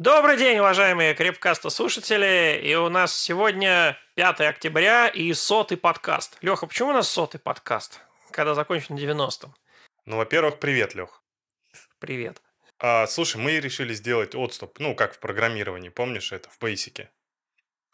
Добрый 0.00 0.38
день, 0.38 0.58
уважаемые 0.60 1.12
крепкаста-слушатели. 1.12 2.58
И 2.64 2.74
у 2.74 2.88
нас 2.88 3.14
сегодня 3.14 3.98
5 4.14 4.40
октября 4.40 5.08
и 5.08 5.30
сотый 5.34 5.76
подкаст. 5.76 6.38
Леха, 6.40 6.66
почему 6.66 6.88
у 6.88 6.92
нас 6.94 7.06
сотый 7.06 7.38
подкаст, 7.38 8.00
когда 8.30 8.54
закончен 8.54 8.96
90-м? 8.96 9.54
Ну, 10.06 10.16
во-первых, 10.16 10.58
привет, 10.58 10.94
Лех. 10.94 11.22
Привет. 11.98 12.40
А, 12.78 13.06
слушай, 13.08 13.36
мы 13.36 13.60
решили 13.60 13.92
сделать 13.92 14.34
отступ, 14.34 14.78
ну, 14.78 14.94
как 14.94 15.16
в 15.16 15.18
программировании, 15.18 15.90
помнишь 15.90 16.32
это, 16.32 16.48
в 16.48 16.58
Basic. 16.58 17.08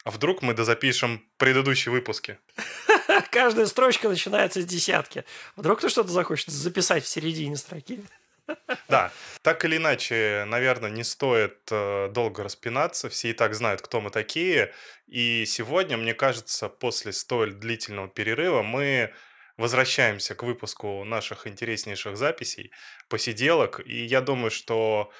А 0.05 0.09
вдруг 0.09 0.41
мы 0.41 0.53
дозапишем 0.53 1.29
предыдущие 1.35 1.91
выпуски? 1.91 2.39
Каждая 3.31 3.65
строчка 3.65 4.07
начинается 4.07 4.61
с 4.61 4.65
десятки. 4.65 5.25
Вдруг 5.57 5.81
ты 5.81 5.89
что-то 5.89 6.11
захочешь 6.11 6.45
записать 6.45 7.03
в 7.03 7.09
середине 7.09 7.57
строки? 7.57 7.99
Да, 8.89 9.11
так 9.41 9.65
или 9.65 9.77
иначе, 9.77 10.45
наверное, 10.47 10.89
не 10.89 11.03
стоит 11.03 11.59
э, 11.71 12.09
долго 12.11 12.43
распинаться. 12.43 13.09
Все 13.09 13.29
и 13.29 13.33
так 13.33 13.53
знают, 13.55 13.81
кто 13.81 14.01
мы 14.01 14.09
такие. 14.09 14.73
И 15.07 15.45
сегодня, 15.45 15.97
мне 15.97 16.13
кажется, 16.13 16.69
после 16.69 17.11
столь 17.13 17.53
длительного 17.53 18.07
перерыва 18.07 18.61
мы 18.63 19.13
возвращаемся 19.57 20.35
к 20.35 20.43
выпуску 20.43 21.03
наших 21.03 21.47
интереснейших 21.47 22.17
записей, 22.17 22.71
посиделок. 23.09 23.81
И 23.85 24.05
я 24.05 24.21
думаю, 24.21 24.51
что 24.51 25.11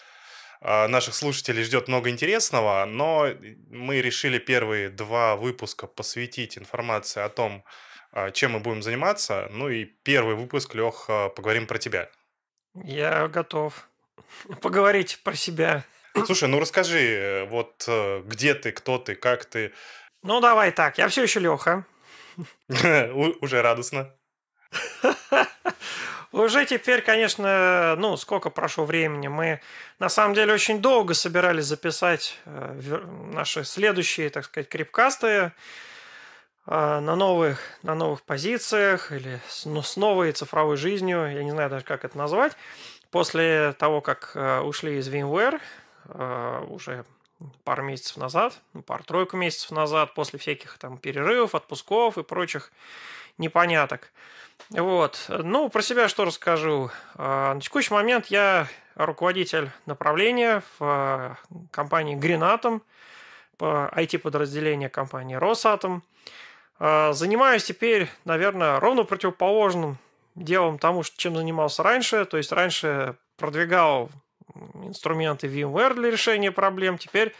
э, 0.61 0.88
наших 0.88 1.16
слушателей 1.16 1.63
ждет 1.63 1.88
много 1.88 2.09
интересного, 2.09 2.85
но 2.85 3.30
мы 3.69 4.02
решили 4.02 4.39
первые 4.39 4.89
два 4.89 5.35
выпуска 5.35 5.88
посвятить 5.88 6.57
информации 6.57 7.21
о 7.21 7.30
том, 7.30 7.66
э, 8.13 8.31
чем 8.31 8.53
мы 8.53 8.59
будем 8.59 8.81
заниматься. 8.83 9.47
Ну 9.52 9.69
и 9.69 9.85
первый 9.85 10.35
выпуск, 10.35 10.75
Лех, 10.75 11.07
поговорим 11.35 11.67
про 11.67 11.77
тебя. 11.80 12.09
Я 12.84 13.27
готов 13.27 13.88
поговорить 14.62 15.20
про 15.23 15.34
себя. 15.34 15.84
Слушай, 16.26 16.49
ну 16.49 16.59
расскажи, 16.59 17.00
э, 17.00 17.45
вот 17.45 17.86
э, 17.88 18.22
где 18.26 18.53
ты, 18.53 18.72
кто 18.72 18.98
ты, 18.98 19.16
как 19.16 19.45
ты? 19.45 19.72
Ну, 20.23 20.41
давай 20.41 20.72
так, 20.72 20.97
я 20.97 21.08
все 21.08 21.23
еще 21.23 21.39
Леха. 21.39 21.86
Уже 23.42 23.61
радостно. 23.61 24.11
Уже 26.31 26.66
теперь, 26.66 27.02
конечно, 27.02 27.95
ну, 27.97 28.17
сколько 28.17 28.50
прошло 28.50 28.86
времени, 28.86 29.28
мы 29.28 29.62
на 30.00 30.09
самом 30.09 30.34
деле 30.34 30.53
очень 30.53 30.81
долго 30.81 31.14
собирались 31.14 31.66
записать 31.66 32.39
э, 32.45 33.03
наши 33.31 33.64
следующие, 33.64 34.30
так 34.30 34.45
сказать, 34.45 34.69
крипкасты 34.69 35.52
на 36.67 37.15
новых, 37.15 37.59
на 37.81 37.95
новых 37.95 38.21
позициях 38.23 39.13
или 39.13 39.39
с, 39.47 39.65
ну, 39.65 39.81
с 39.81 39.95
новой 39.95 40.33
цифровой 40.33 40.75
жизнью, 40.75 41.31
я 41.33 41.43
не 41.43 41.51
знаю 41.51 41.69
даже, 41.69 41.85
как 41.85 42.03
это 42.03 42.17
назвать. 42.17 42.57
После 43.09 43.73
того, 43.79 44.01
как 44.01 44.31
э, 44.35 44.59
ушли 44.59 44.97
из 44.97 45.07
VMware, 45.07 45.61
э, 46.09 46.65
уже 46.67 47.05
пару 47.63 47.83
месяцев 47.83 48.17
назад, 48.17 48.59
ну, 48.73 48.81
пару-тройку 48.81 49.38
месяцев 49.38 49.71
назад, 49.71 50.13
после 50.13 50.39
всяких 50.39 50.77
там 50.77 50.97
перерывов, 50.97 51.55
отпусков 51.55 52.17
и 52.17 52.23
прочих 52.23 52.71
непоняток. 53.38 54.11
Вот. 54.71 55.25
Ну, 55.29 55.69
про 55.69 55.81
себя 55.81 56.09
что 56.09 56.25
расскажу. 56.25 56.91
Э, 57.15 57.53
на 57.53 57.61
текущий 57.61 57.93
момент 57.93 58.25
я 58.25 58.67
руководитель 58.95 59.69
направления 59.85 60.63
в 60.79 61.38
компании 61.71 62.17
Green 62.17 62.81
по 63.57 63.89
IT-подразделению 63.95 64.91
компании 64.91 65.35
Росатом. 65.35 66.03
Занимаюсь 66.80 67.64
теперь, 67.64 68.08
наверное, 68.25 68.80
ровно 68.80 69.03
противоположным 69.03 69.97
делом 70.36 70.78
тому, 70.78 71.03
чем 71.03 71.36
занимался 71.36 71.84
раньше. 71.84 72.25
То 72.25 72.38
есть 72.38 72.52
раньше 72.52 73.16
продвигал 73.38 74.09
инструменты 74.84 75.47
VMware 75.47 75.95
для 75.95 76.11
решения 76.11 76.52
проблем. 76.52 76.97
Теперь 76.97 77.34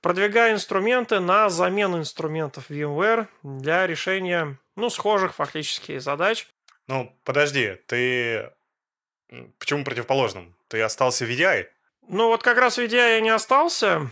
продвигаю 0.00 0.54
инструменты 0.54 1.20
на 1.20 1.50
замену 1.50 1.98
инструментов 1.98 2.70
VMware 2.70 3.26
для 3.42 3.86
решения 3.86 4.56
ну, 4.76 4.90
схожих 4.90 5.34
фактически 5.34 5.98
задач. 5.98 6.48
Ну, 6.86 7.14
подожди, 7.24 7.76
ты 7.86 8.50
почему 9.58 9.84
противоположным? 9.84 10.56
Ты 10.68 10.80
остался 10.80 11.26
в 11.26 11.28
VDI? 11.28 11.66
Ну, 12.08 12.28
вот 12.28 12.42
как 12.42 12.58
раз 12.58 12.78
в 12.78 12.80
VDI 12.80 13.16
я 13.16 13.20
не 13.20 13.30
остался. 13.30 14.10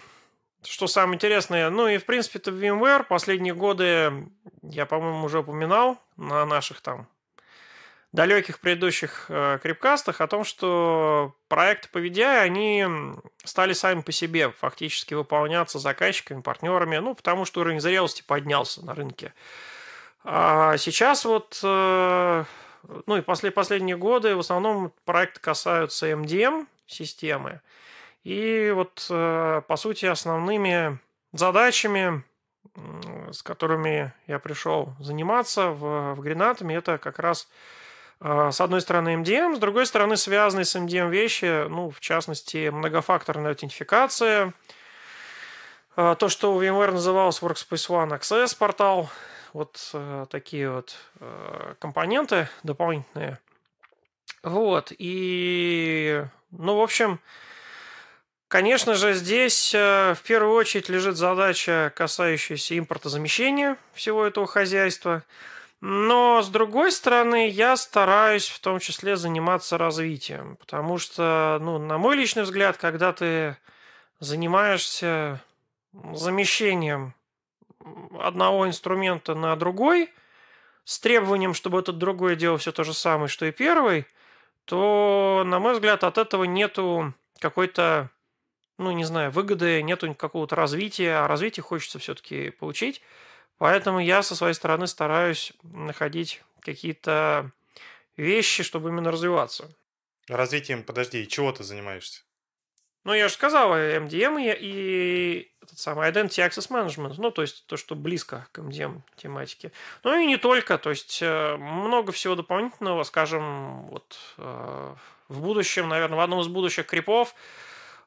Что 0.68 0.86
самое 0.86 1.14
интересное, 1.14 1.70
ну 1.70 1.88
и 1.88 1.98
в 1.98 2.04
принципе-то 2.04 2.50
VMware 2.50 3.04
последние 3.04 3.54
годы, 3.54 4.28
я, 4.62 4.86
по-моему, 4.86 5.24
уже 5.24 5.40
упоминал 5.40 5.98
на 6.16 6.44
наших 6.44 6.80
там 6.80 7.08
далеких 8.12 8.60
предыдущих 8.60 9.26
э, 9.28 9.58
крипкастах 9.62 10.20
о 10.20 10.26
том, 10.26 10.42
что 10.44 11.34
проекты 11.48 11.88
по 11.90 11.98
VDI, 11.98 12.40
они 12.40 12.86
стали 13.44 13.74
сами 13.74 14.00
по 14.00 14.10
себе 14.10 14.50
фактически 14.50 15.14
выполняться 15.14 15.78
заказчиками, 15.78 16.40
партнерами, 16.40 16.96
ну, 16.96 17.14
потому 17.14 17.44
что 17.44 17.60
уровень 17.60 17.80
зрелости 17.80 18.22
поднялся 18.26 18.84
на 18.84 18.94
рынке. 18.94 19.34
А 20.24 20.76
сейчас 20.78 21.24
вот, 21.24 21.60
э, 21.62 22.44
ну 23.06 23.16
и 23.16 23.20
после 23.20 23.50
последние 23.50 23.96
годы 23.96 24.34
в 24.34 24.40
основном 24.40 24.92
проекты 25.04 25.40
касаются 25.40 26.10
MDM 26.10 26.66
системы. 26.86 27.60
И 28.26 28.72
вот, 28.74 29.06
э, 29.08 29.62
по 29.68 29.76
сути, 29.76 30.06
основными 30.06 30.98
задачами, 31.32 32.24
с 33.30 33.40
которыми 33.44 34.12
я 34.26 34.40
пришел 34.40 34.94
заниматься 34.98 35.68
в, 35.68 36.14
в 36.14 36.20
Гренатами, 36.22 36.74
это 36.74 36.98
как 36.98 37.20
раз 37.20 37.48
а, 38.18 38.50
с 38.50 38.60
одной 38.60 38.80
стороны 38.80 39.14
MDM, 39.14 39.54
с 39.54 39.58
другой 39.60 39.86
стороны 39.86 40.16
связанные 40.16 40.64
с 40.64 40.74
MDM 40.74 41.08
вещи, 41.08 41.68
ну, 41.68 41.90
в 41.90 42.00
частности, 42.00 42.68
многофакторная 42.68 43.52
аутентификация, 43.52 44.52
а, 45.94 46.16
то, 46.16 46.28
что 46.28 46.52
у 46.52 46.60
VMware 46.60 46.90
называлось 46.90 47.40
Workspace 47.40 47.88
ONE 47.88 48.18
Access 48.18 48.58
портал, 48.58 49.08
вот 49.52 49.90
э, 49.94 50.26
такие 50.30 50.68
вот 50.68 50.96
э, 51.20 51.74
компоненты 51.78 52.48
дополнительные. 52.64 53.38
Вот, 54.42 54.92
и, 54.98 56.24
ну, 56.50 56.76
в 56.76 56.82
общем, 56.82 57.20
конечно 58.56 58.94
же, 58.94 59.14
здесь 59.14 59.74
э, 59.74 60.14
в 60.14 60.22
первую 60.22 60.54
очередь 60.54 60.88
лежит 60.88 61.16
задача, 61.16 61.92
касающаяся 61.94 62.78
импортозамещения 62.78 63.76
всего 63.94 64.24
этого 64.24 64.46
хозяйства– 64.46 65.22
но, 65.80 66.42
с 66.42 66.48
другой 66.48 66.90
стороны, 66.90 67.48
я 67.48 67.76
стараюсь 67.76 68.48
в 68.48 68.60
том 68.60 68.78
числе 68.80 69.16
заниматься 69.16 69.76
развитием, 69.76 70.56
потому 70.56 70.98
что, 70.98 71.58
ну, 71.60 71.78
на 71.78 71.98
мой 71.98 72.16
личный 72.16 72.44
взгляд, 72.44 72.78
когда 72.78 73.12
ты 73.12 73.58
занимаешься 74.18 75.42
замещением 76.12 77.14
одного 78.18 78.66
инструмента 78.66 79.34
на 79.34 79.54
другой, 79.54 80.12
с 80.84 80.98
требованием, 80.98 81.52
чтобы 81.52 81.78
этот 81.78 81.98
другой 81.98 82.36
делал 82.36 82.56
все 82.56 82.72
то 82.72 82.82
же 82.82 82.94
самое, 82.94 83.28
что 83.28 83.44
и 83.44 83.52
первый, 83.52 84.06
то, 84.64 85.42
на 85.46 85.58
мой 85.58 85.74
взгляд, 85.74 86.04
от 86.04 86.16
этого 86.16 86.44
нету 86.44 87.12
какой-то, 87.38 88.10
ну, 88.78 88.90
не 88.92 89.04
знаю, 89.04 89.30
выгоды, 89.30 89.82
нету 89.82 90.14
какого-то 90.14 90.56
развития, 90.56 91.16
а 91.16 91.28
развитие 91.28 91.62
хочется 91.62 91.98
все-таки 91.98 92.50
получить. 92.50 93.02
Поэтому 93.58 94.00
я 94.00 94.22
со 94.22 94.34
своей 94.34 94.54
стороны 94.54 94.86
стараюсь 94.86 95.52
находить 95.62 96.42
какие-то 96.60 97.50
вещи, 98.16 98.62
чтобы 98.62 98.90
именно 98.90 99.10
развиваться. 99.10 99.70
Развитием, 100.28 100.82
подожди, 100.82 101.26
чего 101.26 101.52
ты 101.52 101.64
занимаешься? 101.64 102.22
Ну, 103.04 103.14
я 103.14 103.28
же 103.28 103.34
сказал, 103.34 103.72
MDM 103.76 104.42
и, 104.42 104.56
и 104.60 105.52
этот 105.62 105.78
самый 105.78 106.10
Identity 106.10 106.44
Access 106.44 106.68
Management, 106.68 107.14
ну, 107.18 107.30
то 107.30 107.42
есть 107.42 107.64
то, 107.66 107.76
что 107.76 107.94
близко 107.94 108.48
к 108.50 108.58
MDM 108.58 109.02
тематике. 109.14 109.70
Ну, 110.02 110.18
и 110.18 110.26
не 110.26 110.38
только, 110.38 110.76
то 110.76 110.90
есть 110.90 111.20
э, 111.22 111.56
много 111.56 112.10
всего 112.10 112.34
дополнительного, 112.34 113.04
скажем, 113.04 113.86
вот 113.86 114.18
э, 114.38 114.94
в 115.28 115.40
будущем, 115.40 115.88
наверное, 115.88 116.16
в 116.16 116.20
одном 116.20 116.40
из 116.40 116.48
будущих 116.48 116.86
крипов 116.86 117.36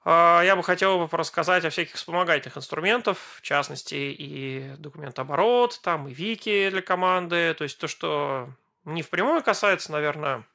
я 0.06 0.56
бы 0.56 0.64
хотел 0.64 1.06
бы 1.06 1.18
рассказать 1.18 1.66
о 1.66 1.70
всяких 1.70 1.96
вспомогательных 1.96 2.58
инструментах, 2.58 3.18
в 3.18 3.42
частности, 3.42 3.96
и 3.96 4.72
документооборот, 4.78 5.80
там, 5.84 6.08
и 6.08 6.14
вики 6.14 6.70
для 6.70 6.82
команды, 6.82 7.54
то 7.54 7.64
есть 7.64 7.78
то, 7.80 7.88
что 7.88 8.50
не 8.86 9.02
впрямую 9.02 9.44
касается, 9.44 9.92
наверное, 9.92 10.46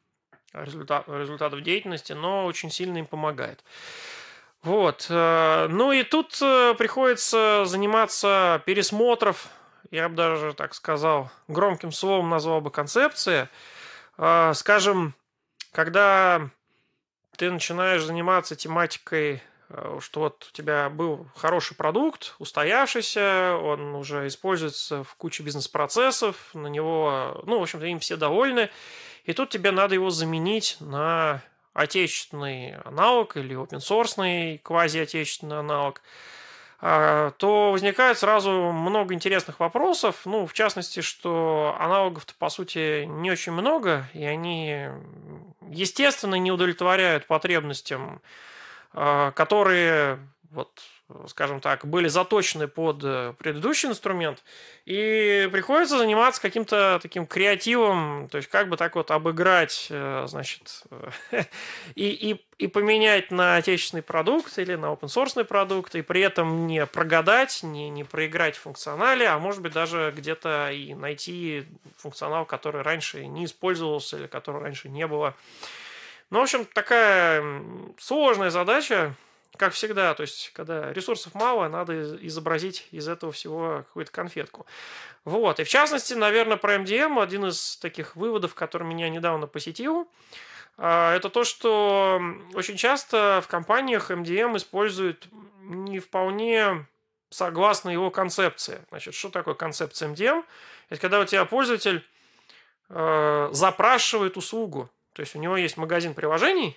результат, 0.54 1.08
результатов 1.08 1.62
деятельности, 1.62 2.12
но 2.12 2.46
очень 2.46 2.70
сильно 2.70 2.98
им 2.98 3.06
помогает. 3.06 3.64
Вот. 4.62 5.06
Э, 5.10 5.66
ну 5.68 5.92
и 5.92 6.02
тут 6.04 6.38
э, 6.40 6.74
приходится 6.78 7.64
заниматься 7.66 8.62
пересмотров, 8.64 9.48
я 9.90 10.08
бы 10.08 10.16
даже 10.16 10.54
так 10.54 10.74
сказал, 10.74 11.30
громким 11.48 11.92
словом 11.92 12.30
назвал 12.30 12.60
бы 12.60 12.70
концепции. 12.70 13.48
Э, 14.16 14.52
скажем, 14.54 15.14
когда 15.72 16.48
ты 17.36 17.50
начинаешь 17.50 18.02
заниматься 18.02 18.56
тематикой, 18.56 19.42
э, 19.68 19.98
что 20.00 20.20
вот 20.20 20.48
у 20.50 20.56
тебя 20.56 20.88
был 20.90 21.26
хороший 21.36 21.76
продукт, 21.76 22.34
устоявшийся, 22.38 23.56
он 23.56 23.94
уже 23.94 24.26
используется 24.26 25.04
в 25.04 25.14
куче 25.16 25.42
бизнес-процессов, 25.42 26.50
на 26.54 26.68
него, 26.68 27.42
ну, 27.46 27.58
в 27.58 27.62
общем-то, 27.62 27.86
им 27.86 27.98
все 27.98 28.16
довольны, 28.16 28.70
и 29.24 29.32
тут 29.32 29.50
тебе 29.50 29.70
надо 29.70 29.94
его 29.94 30.10
заменить 30.10 30.76
на 30.80 31.42
отечественный 31.72 32.76
аналог 32.84 33.36
или 33.36 33.56
open 33.56 33.80
source 33.80 34.58
квази-отечественный 34.58 35.58
аналог, 35.58 36.00
а, 36.80 37.30
то 37.38 37.72
возникает 37.72 38.18
сразу 38.18 38.50
много 38.50 39.14
интересных 39.14 39.58
вопросов. 39.58 40.20
Ну, 40.26 40.46
в 40.46 40.52
частности, 40.52 41.00
что 41.00 41.74
аналогов-то, 41.80 42.34
по 42.38 42.48
сути, 42.50 43.04
не 43.04 43.30
очень 43.30 43.52
много, 43.52 44.06
и 44.12 44.24
они, 44.24 44.88
естественно, 45.70 46.36
не 46.36 46.52
удовлетворяют 46.52 47.26
потребностям, 47.26 48.20
а, 48.92 49.32
которые 49.32 50.18
вот 50.50 50.80
скажем 51.26 51.60
так, 51.60 51.84
были 51.84 52.08
заточены 52.08 52.66
под 52.66 53.04
э, 53.04 53.34
предыдущий 53.38 53.88
инструмент, 53.88 54.42
и 54.86 55.48
приходится 55.52 55.98
заниматься 55.98 56.40
каким-то 56.40 56.98
таким 57.02 57.26
креативом, 57.26 58.28
то 58.30 58.38
есть 58.38 58.48
как 58.48 58.68
бы 58.68 58.76
так 58.76 58.96
вот 58.96 59.10
обыграть, 59.10 59.88
э, 59.90 60.24
значит, 60.26 60.82
и, 61.94 62.08
и, 62.08 62.46
и 62.56 62.66
поменять 62.68 63.30
на 63.30 63.56
отечественный 63.56 64.02
продукт 64.02 64.58
или 64.58 64.76
на 64.76 64.86
open 64.86 65.08
source 65.08 65.44
продукт, 65.44 65.94
и 65.94 66.00
при 66.00 66.22
этом 66.22 66.66
не 66.66 66.86
прогадать, 66.86 67.62
не, 67.62 67.90
не 67.90 68.04
проиграть 68.04 68.56
в 68.56 68.62
функционале, 68.62 69.28
а 69.28 69.38
может 69.38 69.60
быть 69.60 69.72
даже 69.72 70.12
где-то 70.16 70.70
и 70.70 70.94
найти 70.94 71.66
функционал, 71.98 72.46
который 72.46 72.80
раньше 72.80 73.26
не 73.26 73.44
использовался 73.44 74.16
или 74.16 74.26
которого 74.26 74.62
раньше 74.62 74.88
не 74.88 75.06
было. 75.06 75.34
Ну, 76.30 76.40
в 76.40 76.42
общем, 76.42 76.64
такая 76.64 77.44
сложная 77.98 78.50
задача, 78.50 79.14
как 79.56 79.72
всегда, 79.72 80.14
то 80.14 80.22
есть, 80.22 80.50
когда 80.52 80.92
ресурсов 80.92 81.34
мало, 81.34 81.68
надо 81.68 82.16
изобразить 82.26 82.88
из 82.90 83.08
этого 83.08 83.32
всего 83.32 83.84
какую-то 83.86 84.10
конфетку. 84.12 84.66
Вот. 85.24 85.60
И 85.60 85.64
в 85.64 85.68
частности, 85.68 86.14
наверное, 86.14 86.56
про 86.56 86.76
MDM 86.76 87.22
один 87.22 87.46
из 87.46 87.76
таких 87.76 88.16
выводов, 88.16 88.54
который 88.54 88.86
меня 88.86 89.08
недавно 89.08 89.46
посетил, 89.46 90.08
а, 90.76 91.14
это 91.14 91.30
то, 91.30 91.44
что 91.44 92.20
очень 92.54 92.76
часто 92.76 93.40
в 93.44 93.48
компаниях 93.48 94.10
MDM 94.10 94.56
используют 94.56 95.28
не 95.60 96.00
вполне 96.00 96.86
согласно 97.30 97.90
его 97.90 98.10
концепции. 98.10 98.80
Значит, 98.90 99.14
что 99.14 99.30
такое 99.30 99.54
концепция 99.54 100.08
MDM? 100.08 100.44
Это 100.88 101.00
когда 101.00 101.20
у 101.20 101.24
тебя 101.24 101.44
пользователь 101.44 102.06
э, 102.90 103.48
запрашивает 103.52 104.36
услугу. 104.36 104.90
То 105.14 105.20
есть 105.20 105.34
у 105.34 105.38
него 105.38 105.56
есть 105.56 105.76
магазин 105.76 106.14
приложений, 106.14 106.76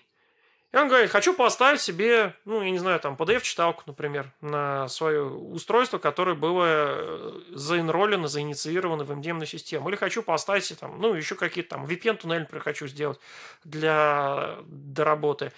и 0.77 0.81
он 0.81 0.89
говорит, 0.89 1.09
хочу 1.09 1.33
поставить 1.33 1.81
себе, 1.81 2.35
ну, 2.45 2.61
я 2.61 2.69
не 2.69 2.77
знаю, 2.77 2.99
там, 2.99 3.15
PDF-читалку, 3.15 3.83
например, 3.87 4.31
на 4.41 4.87
свое 4.87 5.23
устройство, 5.23 5.97
которое 5.97 6.35
было 6.35 6.65
э, 6.67 7.31
заинролено, 7.53 8.27
заинициировано 8.27 9.03
в 9.03 9.11
MDM 9.11 9.45
систему. 9.45 9.89
Или 9.89 9.95
хочу 9.95 10.21
поставить, 10.21 10.77
там, 10.79 10.99
ну, 10.99 11.15
еще 11.15 11.35
какие-то 11.35 11.71
там 11.71 11.85
VPN-туннель, 11.85 12.41
например, 12.41 12.63
хочу 12.63 12.87
сделать 12.87 13.19
для, 13.63 14.57
для 14.67 15.03
работы. 15.03 15.51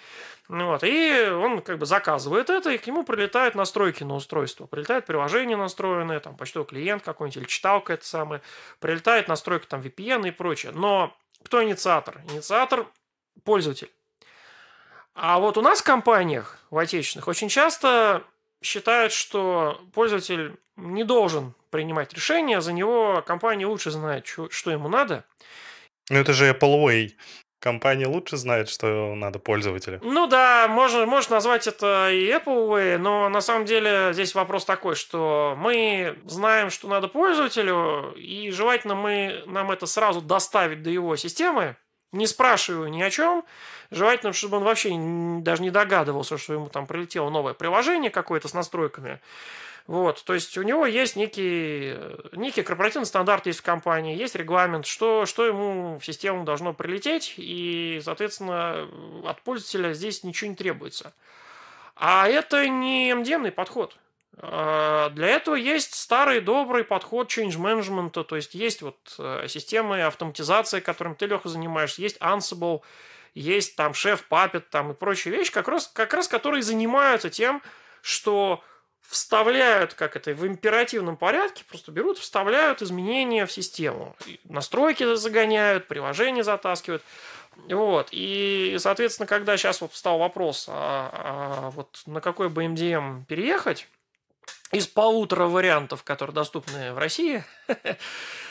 Ну 0.48 0.66
вот. 0.66 0.82
И 0.84 1.28
он 1.30 1.60
как 1.60 1.78
бы 1.78 1.86
заказывает 1.86 2.48
это, 2.48 2.70
и 2.70 2.78
к 2.78 2.86
нему 2.86 3.04
прилетают 3.04 3.54
настройки 3.54 4.02
на 4.02 4.14
устройство. 4.14 4.66
Прилетает 4.66 5.06
приложение 5.06 5.56
настроенное, 5.56 6.20
там, 6.20 6.36
почтовый 6.36 6.66
клиент 6.66 7.02
какой-нибудь, 7.02 7.36
или 7.36 7.44
читалка 7.44 7.92
это 7.92 8.06
самое. 8.06 8.40
Прилетает 8.78 9.28
настройка 9.28 9.68
там 9.68 9.80
VPN 9.80 10.26
и 10.28 10.30
прочее. 10.30 10.72
Но 10.74 11.16
кто 11.44 11.62
инициатор? 11.62 12.22
Инициатор– 12.30 12.86
пользователь. 13.44 13.90
А 15.14 15.38
вот 15.38 15.58
у 15.58 15.62
нас 15.62 15.80
в 15.80 15.84
компаниях, 15.84 16.58
в 16.70 16.78
отечественных, 16.78 17.28
очень 17.28 17.48
часто 17.48 18.24
считают, 18.62 19.12
что 19.12 19.80
пользователь 19.92 20.56
не 20.76 21.04
должен 21.04 21.54
принимать 21.70 22.12
решения, 22.12 22.60
за 22.60 22.72
него 22.72 23.22
компания 23.26 23.66
лучше 23.66 23.90
знает, 23.90 24.26
что 24.26 24.70
ему 24.70 24.88
надо. 24.88 25.24
Ну 26.08 26.18
это 26.18 26.32
же 26.32 26.50
Apple 26.50 26.84
Way. 26.84 27.10
Компания 27.60 28.06
лучше 28.06 28.38
знает, 28.38 28.70
что 28.70 29.14
надо 29.14 29.38
пользователю. 29.38 30.00
Ну 30.02 30.26
да, 30.26 30.66
можно, 30.66 31.04
можно 31.04 31.36
назвать 31.36 31.66
это 31.66 32.10
и 32.10 32.26
Apple 32.28 32.68
Way, 32.68 32.96
но 32.96 33.28
на 33.28 33.42
самом 33.42 33.66
деле 33.66 34.14
здесь 34.14 34.34
вопрос 34.34 34.64
такой, 34.64 34.94
что 34.94 35.54
мы 35.58 36.18
знаем, 36.24 36.70
что 36.70 36.88
надо 36.88 37.08
пользователю, 37.08 38.14
и 38.16 38.50
желательно 38.50 38.94
мы, 38.94 39.42
нам 39.46 39.70
это 39.70 39.84
сразу 39.84 40.22
доставить 40.22 40.82
до 40.82 40.88
его 40.88 41.16
системы, 41.16 41.76
не 42.12 42.26
спрашиваю 42.26 42.90
ни 42.90 43.02
о 43.02 43.10
чем. 43.10 43.44
Желательно, 43.90 44.32
чтобы 44.32 44.58
он 44.58 44.64
вообще 44.64 44.90
даже 45.42 45.62
не 45.62 45.70
догадывался, 45.70 46.38
что 46.38 46.54
ему 46.54 46.68
там 46.68 46.86
прилетело 46.86 47.30
новое 47.30 47.54
приложение 47.54 48.10
какое-то 48.10 48.48
с 48.48 48.54
настройками. 48.54 49.20
Вот, 49.86 50.22
то 50.24 50.34
есть 50.34 50.56
у 50.56 50.62
него 50.62 50.86
есть 50.86 51.16
некий, 51.16 51.96
некий 52.32 52.62
корпоративный 52.62 53.06
стандарт 53.06 53.46
есть 53.46 53.58
в 53.58 53.64
компании, 53.64 54.16
есть 54.16 54.36
регламент, 54.36 54.86
что, 54.86 55.26
что 55.26 55.44
ему 55.44 55.98
в 55.98 56.04
систему 56.04 56.44
должно 56.44 56.72
прилететь, 56.72 57.34
и, 57.36 58.00
соответственно, 58.04 58.88
от 59.24 59.42
пользователя 59.42 59.92
здесь 59.92 60.22
ничего 60.22 60.50
не 60.50 60.56
требуется. 60.56 61.12
А 61.96 62.28
это 62.28 62.68
не 62.68 63.10
MDM 63.10 63.50
подход. 63.50 63.96
А, 64.42 65.10
для 65.10 65.28
этого 65.28 65.54
есть 65.54 65.94
старый 65.94 66.40
добрый 66.40 66.82
подход 66.84 67.30
change 67.30 67.58
management, 67.58 68.24
то 68.24 68.36
есть 68.36 68.54
есть 68.54 68.80
вот 68.80 68.96
э, 69.18 69.46
системы 69.48 70.02
автоматизации, 70.02 70.80
которым 70.80 71.14
ты, 71.14 71.26
Леха, 71.26 71.48
занимаешься, 71.48 72.00
есть 72.00 72.16
Ansible, 72.18 72.80
есть 73.34 73.76
там 73.76 73.92
шеф, 73.92 74.24
папет 74.24 74.70
там 74.70 74.92
и 74.92 74.94
прочие 74.94 75.34
вещи, 75.36 75.52
как 75.52 75.68
раз, 75.68 75.88
как 75.88 76.14
раз 76.14 76.26
которые 76.26 76.62
занимаются 76.62 77.28
тем, 77.28 77.62
что 78.00 78.64
вставляют, 79.02 79.92
как 79.92 80.16
это, 80.16 80.32
в 80.32 80.46
императивном 80.46 81.16
порядке, 81.16 81.64
просто 81.68 81.92
берут, 81.92 82.16
вставляют 82.16 82.80
изменения 82.80 83.44
в 83.44 83.52
систему. 83.52 84.16
Настройки 84.44 85.16
загоняют, 85.16 85.86
приложения 85.86 86.44
затаскивают. 86.44 87.02
Вот. 87.68 88.08
И, 88.12 88.76
соответственно, 88.78 89.26
когда 89.26 89.56
сейчас 89.56 89.80
вот 89.80 89.92
встал 89.92 90.18
вопрос, 90.18 90.66
а, 90.68 91.10
а 91.12 91.70
вот 91.70 92.02
на 92.06 92.20
какой 92.20 92.48
бы 92.48 92.62
переехать, 93.28 93.88
из 94.72 94.86
полутора 94.86 95.46
вариантов, 95.46 96.04
которые 96.04 96.34
доступны 96.34 96.92
в 96.92 96.98
России, 96.98 97.44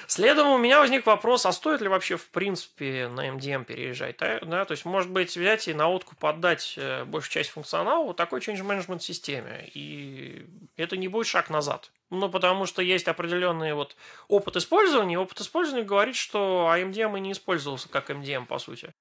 следом 0.08 0.50
у 0.50 0.58
меня 0.58 0.80
возник 0.80 1.06
вопрос, 1.06 1.46
а 1.46 1.52
стоит 1.54 1.82
ли 1.82 1.88
вообще 1.88 2.18
в 2.18 2.28
принципе 2.30 3.08
на 3.08 3.30
MDM 3.30 3.64
переезжать? 3.64 4.18
Да? 4.18 4.40
Да? 4.42 4.66
То 4.66 4.74
есть, 4.74 4.84
может 4.84 5.10
быть, 5.10 5.36
взять 5.38 5.68
и 5.68 5.74
на 5.74 5.88
утку 5.88 6.16
поддать 6.16 6.74
э, 6.78 7.06
большую 7.06 7.32
часть 7.32 7.52
функционала 7.52 8.04
вот 8.04 8.18
такой 8.18 8.42
change 8.42 8.66
management 8.66 9.00
системе. 9.00 9.70
И 9.74 10.46
это 10.76 10.98
не 10.98 11.08
будет 11.08 11.28
шаг 11.28 11.50
назад. 11.50 11.92
Ну, 12.10 12.28
потому 12.28 12.66
что 12.66 12.82
есть 12.82 13.08
определенный 13.08 13.74
вот 13.74 13.96
опыт 14.28 14.58
использования. 14.58 15.20
Опыт 15.20 15.40
использования 15.42 15.86
говорит, 15.86 16.16
что 16.16 16.70
AMDM 16.74 17.18
и 17.18 17.22
не 17.22 17.32
использовался 17.34 17.88
как 17.88 18.10
MDM, 18.10 18.46
по 18.46 18.58
сути. 18.58 18.94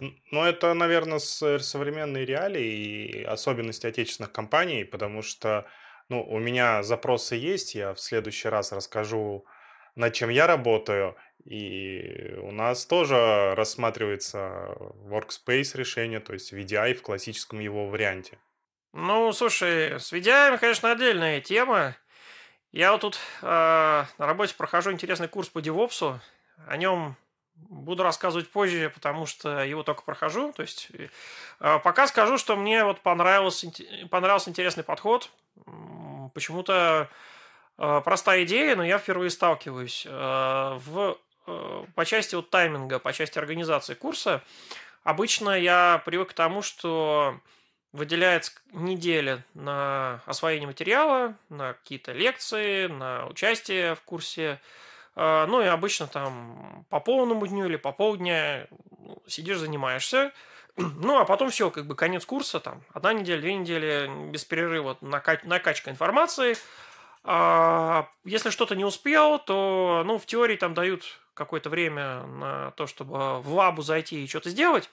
Ну, 0.00 0.42
это, 0.42 0.72
наверное, 0.72 1.18
современные 1.18 2.24
реалии 2.24 3.06
и 3.06 3.22
особенности 3.22 3.86
отечественных 3.86 4.32
компаний, 4.32 4.84
потому 4.84 5.22
что 5.22 5.66
ну, 6.08 6.22
у 6.22 6.38
меня 6.38 6.82
запросы 6.82 7.36
есть, 7.36 7.74
я 7.74 7.94
в 7.94 8.00
следующий 8.00 8.48
раз 8.48 8.72
расскажу, 8.72 9.44
над 9.94 10.12
чем 10.12 10.30
я 10.30 10.46
работаю. 10.46 11.16
И 11.44 12.34
у 12.42 12.50
нас 12.52 12.86
тоже 12.86 13.54
рассматривается 13.54 14.76
workspace 15.06 15.76
решение, 15.76 16.20
то 16.20 16.32
есть 16.32 16.52
VDI 16.52 16.94
в 16.94 17.02
классическом 17.02 17.60
его 17.60 17.86
варианте. 17.86 18.38
Ну, 18.92 19.32
слушай, 19.32 19.98
с 19.98 20.12
VDI, 20.12 20.58
конечно, 20.58 20.90
отдельная 20.92 21.40
тема. 21.40 21.96
Я 22.72 22.92
вот 22.92 23.02
тут 23.02 23.18
э, 23.42 23.46
на 23.46 24.26
работе 24.26 24.54
прохожу 24.56 24.90
интересный 24.90 25.28
курс 25.28 25.48
по 25.48 25.58
DevOps. 25.58 26.18
О 26.66 26.76
нем 26.76 27.16
буду 27.54 28.02
рассказывать 28.02 28.50
позже, 28.50 28.90
потому 28.92 29.26
что 29.26 29.62
его 29.64 29.82
только 29.82 30.02
прохожу. 30.02 30.52
То 30.52 30.62
есть 30.62 30.88
э, 31.60 31.78
пока 31.80 32.06
скажу, 32.06 32.38
что 32.38 32.56
мне 32.56 32.84
вот 32.84 33.00
понравился, 33.00 33.70
понравился 34.10 34.50
интересный 34.50 34.84
подход. 34.84 35.30
Почему-то 36.34 37.08
э, 37.78 38.00
простая 38.04 38.44
идея, 38.44 38.76
но 38.76 38.84
я 38.84 38.98
впервые 38.98 39.30
сталкиваюсь. 39.30 40.04
Э, 40.06 40.78
в, 40.84 41.16
э, 41.46 41.84
по 41.94 42.04
части 42.04 42.34
вот 42.34 42.50
тайминга, 42.50 42.98
по 42.98 43.12
части 43.12 43.38
организации 43.38 43.94
курса, 43.94 44.42
обычно 45.04 45.50
я 45.50 46.02
привык 46.04 46.30
к 46.30 46.34
тому, 46.34 46.60
что 46.60 47.40
выделяется 47.92 48.52
неделя 48.72 49.44
на 49.54 50.20
освоение 50.26 50.66
материала, 50.66 51.36
на 51.48 51.74
какие-то 51.74 52.12
лекции, 52.12 52.88
на 52.88 53.26
участие 53.26 53.94
в 53.94 54.02
курсе. 54.02 54.60
Ну 55.14 55.62
и 55.62 55.66
обычно 55.66 56.08
там 56.08 56.84
по 56.90 56.98
полному 56.98 57.46
дню 57.46 57.66
или 57.66 57.76
по 57.76 57.92
полдня 57.92 58.66
сидишь, 59.28 59.58
занимаешься. 59.58 60.32
Ну, 60.76 61.18
а 61.18 61.24
потом 61.24 61.50
все, 61.50 61.70
как 61.70 61.86
бы 61.86 61.94
конец 61.94 62.26
курса, 62.26 62.58
там, 62.58 62.82
одна 62.92 63.12
неделя, 63.12 63.40
две 63.40 63.54
недели 63.54 64.10
без 64.30 64.44
перерыва 64.44 64.98
накач- 65.00 65.44
накачка 65.44 65.90
информации. 65.90 66.56
А 67.22 68.08
если 68.24 68.50
что-то 68.50 68.74
не 68.74 68.84
успел, 68.84 69.38
то, 69.38 70.02
ну, 70.04 70.18
в 70.18 70.26
теории 70.26 70.56
там 70.56 70.74
дают 70.74 71.04
какое-то 71.34 71.70
время 71.70 72.24
на 72.26 72.72
то, 72.72 72.86
чтобы 72.86 73.40
в 73.40 73.54
лабу 73.54 73.82
зайти 73.82 74.24
и 74.24 74.28
что-то 74.28 74.50
сделать. 74.50 74.90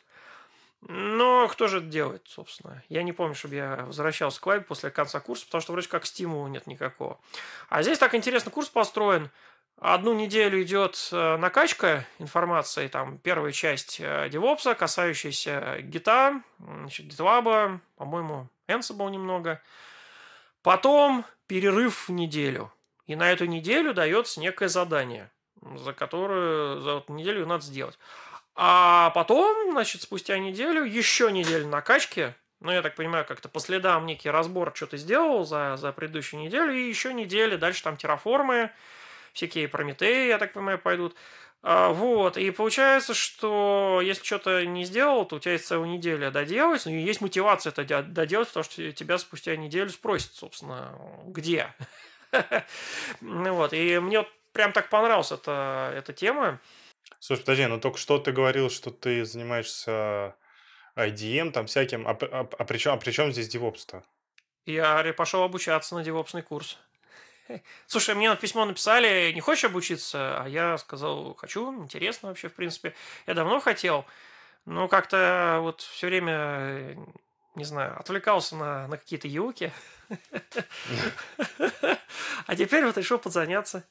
Но 0.81 1.47
кто 1.47 1.67
же 1.67 1.77
это 1.77 1.87
делает, 1.87 2.23
собственно? 2.27 2.83
Я 2.89 3.03
не 3.03 3.11
помню, 3.11 3.35
чтобы 3.35 3.55
я 3.55 3.83
возвращался 3.85 4.41
к 4.41 4.45
лабе 4.47 4.61
после 4.61 4.89
конца 4.89 5.19
курса, 5.19 5.45
потому 5.45 5.61
что 5.61 5.73
вроде 5.73 5.87
как 5.87 6.05
стимула 6.05 6.47
нет 6.47 6.65
никакого. 6.65 7.19
А 7.69 7.83
здесь 7.83 7.99
так 7.99 8.15
интересно 8.15 8.49
курс 8.49 8.69
построен. 8.69 9.29
Одну 9.81 10.13
неделю 10.13 10.61
идет 10.61 11.09
э, 11.11 11.37
накачка 11.37 12.05
информации, 12.19 12.87
там 12.87 13.17
первая 13.17 13.51
часть 13.51 13.99
DevOps, 13.99 14.75
касающаяся 14.75 15.77
гита, 15.81 16.43
значит, 16.59 17.07
GitLab, 17.07 17.79
по-моему, 17.95 18.47
Ansible 18.67 19.09
немного. 19.09 19.59
Потом 20.61 21.25
перерыв 21.47 22.09
в 22.09 22.11
неделю. 22.11 22.71
И 23.07 23.15
на 23.15 23.31
эту 23.31 23.45
неделю 23.45 23.95
дается 23.95 24.39
некое 24.39 24.69
задание, 24.69 25.31
за 25.75 25.93
которое 25.93 26.79
за 26.79 26.97
эту 26.97 27.13
неделю 27.13 27.47
надо 27.47 27.63
сделать. 27.63 27.97
А 28.53 29.09
потом, 29.15 29.71
значит, 29.71 30.03
спустя 30.03 30.37
неделю, 30.37 30.83
еще 30.83 31.31
неделю 31.31 31.67
накачки, 31.67 32.35
ну, 32.59 32.71
я 32.71 32.83
так 32.83 32.93
понимаю, 32.93 33.25
как-то 33.25 33.49
по 33.49 33.59
следам 33.59 34.05
некий 34.05 34.29
разбор 34.29 34.73
что-то 34.75 34.97
сделал 34.97 35.43
за, 35.43 35.75
за 35.77 35.91
предыдущую 35.91 36.39
неделю, 36.41 36.71
и 36.71 36.87
еще 36.87 37.15
недели, 37.15 37.55
дальше 37.55 37.81
там 37.81 37.97
терраформы, 37.97 38.69
всякие 39.33 39.67
Прометеи, 39.67 40.27
я 40.27 40.37
так 40.37 40.53
понимаю, 40.53 40.79
пойдут. 40.79 41.15
А, 41.63 41.89
вот, 41.89 42.37
и 42.37 42.49
получается, 42.49 43.13
что 43.13 44.01
если 44.03 44.23
что-то 44.23 44.65
не 44.65 44.83
сделал, 44.83 45.25
то 45.25 45.35
у 45.35 45.39
тебя 45.39 45.53
есть 45.53 45.67
целая 45.67 45.87
неделя 45.87 46.31
доделать, 46.31 46.85
ну 46.85 46.91
и 46.91 47.01
есть 47.01 47.21
мотивация 47.21 47.71
это 47.71 48.01
доделать, 48.01 48.47
потому 48.47 48.63
что 48.63 48.91
тебя 48.91 49.19
спустя 49.19 49.55
неделю 49.55 49.89
спросят, 49.89 50.33
собственно, 50.33 50.97
где. 51.25 51.73
Ну 53.19 53.53
вот, 53.55 53.73
и 53.73 53.99
мне 53.99 54.25
прям 54.53 54.71
так 54.71 54.89
понравилась 54.89 55.33
эта, 55.33 55.91
эта 55.93 56.13
тема. 56.13 56.61
Слушай, 57.19 57.41
подожди, 57.41 57.65
ну 57.65 57.77
только 57.77 57.97
что 57.97 58.19
ты 58.19 58.31
говорил, 58.31 58.69
что 58.69 58.89
ты 58.89 59.25
занимаешься 59.25 60.35
IDM, 60.95 61.51
там 61.51 61.67
всяким, 61.67 62.07
а, 62.07 62.11
а, 62.11 62.47
а, 62.57 62.63
при, 62.63 62.77
чем, 62.77 62.93
а 62.93 62.97
при 62.97 63.11
чем 63.11 63.31
здесь 63.31 63.53
DevOps-то? 63.53 64.03
Я 64.65 65.13
пошел 65.13 65.43
обучаться 65.43 65.95
на 65.95 66.03
девопсный 66.03 66.41
курс. 66.41 66.77
Слушай, 67.87 68.15
мне 68.15 68.35
письмо 68.35 68.65
написали, 68.65 69.31
не 69.33 69.41
хочешь 69.41 69.65
обучиться? 69.65 70.41
А 70.43 70.47
я 70.47 70.77
сказал, 70.77 71.35
хочу, 71.35 71.73
интересно 71.83 72.29
вообще, 72.29 72.49
в 72.49 72.53
принципе. 72.53 72.93
Я 73.27 73.33
давно 73.33 73.59
хотел, 73.59 74.05
но 74.65 74.87
как-то 74.87 75.59
вот 75.61 75.81
все 75.81 76.07
время, 76.07 76.97
не 77.55 77.63
знаю, 77.63 77.99
отвлекался 77.99 78.55
на, 78.55 78.87
на 78.87 78.97
какие-то 78.97 79.27
юки. 79.27 79.71
А 82.47 82.55
теперь 82.55 82.85
вот 82.85 82.97
решил 82.97 83.17
подзаняться. 83.17 83.85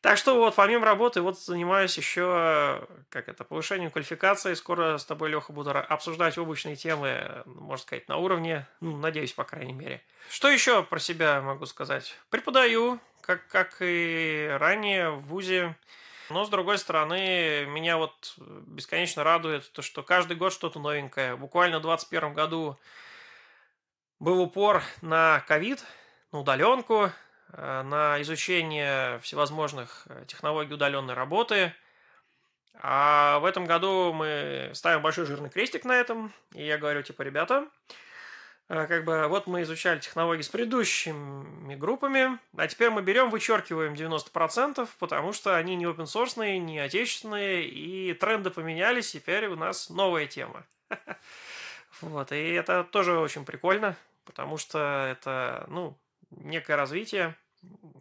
Так 0.00 0.18
что 0.18 0.36
вот 0.36 0.54
помимо 0.54 0.84
работы 0.84 1.22
вот 1.22 1.38
занимаюсь 1.38 1.96
еще, 1.96 2.86
как 3.08 3.28
это, 3.28 3.44
повышением 3.44 3.90
квалификации. 3.90 4.54
Скоро 4.54 4.98
с 4.98 5.04
тобой, 5.04 5.30
Леха, 5.30 5.52
буду 5.52 5.70
обсуждать 5.70 6.36
облачные 6.36 6.76
темы, 6.76 7.42
можно 7.46 7.82
сказать, 7.82 8.08
на 8.08 8.18
уровне, 8.18 8.66
ну, 8.80 8.96
надеюсь, 8.96 9.32
по 9.32 9.44
крайней 9.44 9.72
мере. 9.72 10.02
Что 10.28 10.50
еще 10.50 10.82
про 10.82 10.98
себя 10.98 11.40
могу 11.40 11.66
сказать? 11.66 12.16
Преподаю, 12.30 13.00
как, 13.22 13.46
как 13.48 13.76
и 13.80 14.48
ранее 14.58 15.10
в 15.10 15.22
ВУЗе. 15.22 15.74
Но, 16.30 16.44
с 16.44 16.48
другой 16.48 16.78
стороны, 16.78 17.66
меня 17.66 17.96
вот 17.96 18.34
бесконечно 18.38 19.24
радует 19.24 19.70
то, 19.72 19.82
что 19.82 20.02
каждый 20.02 20.36
год 20.36 20.52
что-то 20.52 20.78
новенькое. 20.80 21.36
Буквально 21.36 21.78
в 21.78 21.82
2021 21.82 22.34
году 22.34 22.78
был 24.20 24.40
упор 24.40 24.82
на 25.02 25.40
ковид, 25.46 25.84
на 26.32 26.40
удаленку, 26.40 27.10
на 27.56 28.20
изучение 28.22 29.18
всевозможных 29.20 30.06
э, 30.08 30.24
технологий 30.26 30.74
удаленной 30.74 31.14
работы. 31.14 31.72
А 32.80 33.38
в 33.38 33.44
этом 33.44 33.64
году 33.64 34.12
мы 34.12 34.70
ставим 34.74 35.02
большой 35.02 35.26
жирный 35.26 35.50
крестик 35.50 35.84
на 35.84 35.92
этом. 35.92 36.32
И 36.52 36.64
я 36.66 36.78
говорю, 36.78 37.02
типа, 37.02 37.22
ребята, 37.22 37.68
э, 38.68 38.86
как 38.88 39.04
бы 39.04 39.28
вот 39.28 39.46
мы 39.46 39.62
изучали 39.62 40.00
технологии 40.00 40.42
с 40.42 40.48
предыдущими 40.48 41.76
группами, 41.76 42.38
а 42.56 42.66
теперь 42.66 42.90
мы 42.90 43.02
берем, 43.02 43.30
вычеркиваем 43.30 43.94
90%, 43.94 44.88
потому 44.98 45.32
что 45.32 45.56
они 45.56 45.76
не 45.76 45.84
open 45.84 46.06
source, 46.06 46.58
не 46.58 46.80
отечественные, 46.80 47.68
и 47.68 48.14
тренды 48.14 48.50
поменялись, 48.50 49.12
теперь 49.12 49.46
у 49.46 49.56
нас 49.56 49.90
новая 49.90 50.26
тема. 50.26 50.64
Вот, 52.00 52.32
и 52.32 52.50
это 52.50 52.82
тоже 52.82 53.16
очень 53.16 53.44
прикольно, 53.44 53.96
потому 54.24 54.58
что 54.58 55.06
это, 55.08 55.64
ну, 55.68 55.96
некое 56.32 56.74
развитие. 56.74 57.36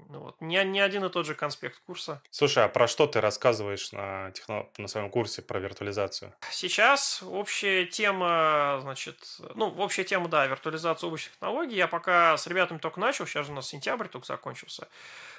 Ну, 0.10 0.20
вот. 0.20 0.39
Не, 0.41 0.63
не 0.63 0.79
один 0.79 1.03
и 1.05 1.10
тот 1.10 1.25
же 1.25 1.34
конспект 1.34 1.79
курса. 1.86 2.22
Слушай, 2.29 2.65
а 2.65 2.67
про 2.67 2.88
что 2.88 3.08
ты 3.08 3.20
рассказываешь 3.20 3.91
на, 3.91 4.32
техно... 4.32 4.67
на 4.77 4.88
своем 4.88 5.10
курсе 5.10 5.41
про 5.41 5.60
виртуализацию? 5.60 6.34
Сейчас 6.51 7.24
общая 7.24 7.86
тема, 7.86 8.77
значит, 8.82 9.17
ну, 9.55 9.70
общая 9.70 10.03
тема, 10.03 10.27
да, 10.27 10.46
виртуализация 10.46 11.08
облачных 11.08 11.34
технологий. 11.34 11.75
Я 11.75 11.88
пока 11.88 12.38
с 12.38 12.46
ребятами 12.46 12.77
только 12.77 13.00
начал, 13.00 13.25
сейчас 13.25 13.50
у 13.50 13.53
нас 13.53 13.67
сентябрь 13.67 14.08
только 14.08 14.27
закончился. 14.27 14.88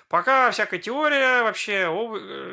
Пока 0.08 0.50
всякая 0.50 0.80
теория 0.80 1.42
вообще, 1.42 1.88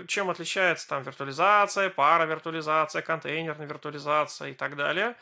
чем 0.08 0.30
отличается 0.30 0.88
там 0.88 1.02
виртуализация, 1.02 1.90
пара 1.90 2.26
виртуализация, 2.26 3.02
контейнерная 3.02 3.66
виртуализация 3.66 4.50
и 4.50 4.54
так 4.54 4.76
далее. 4.76 5.16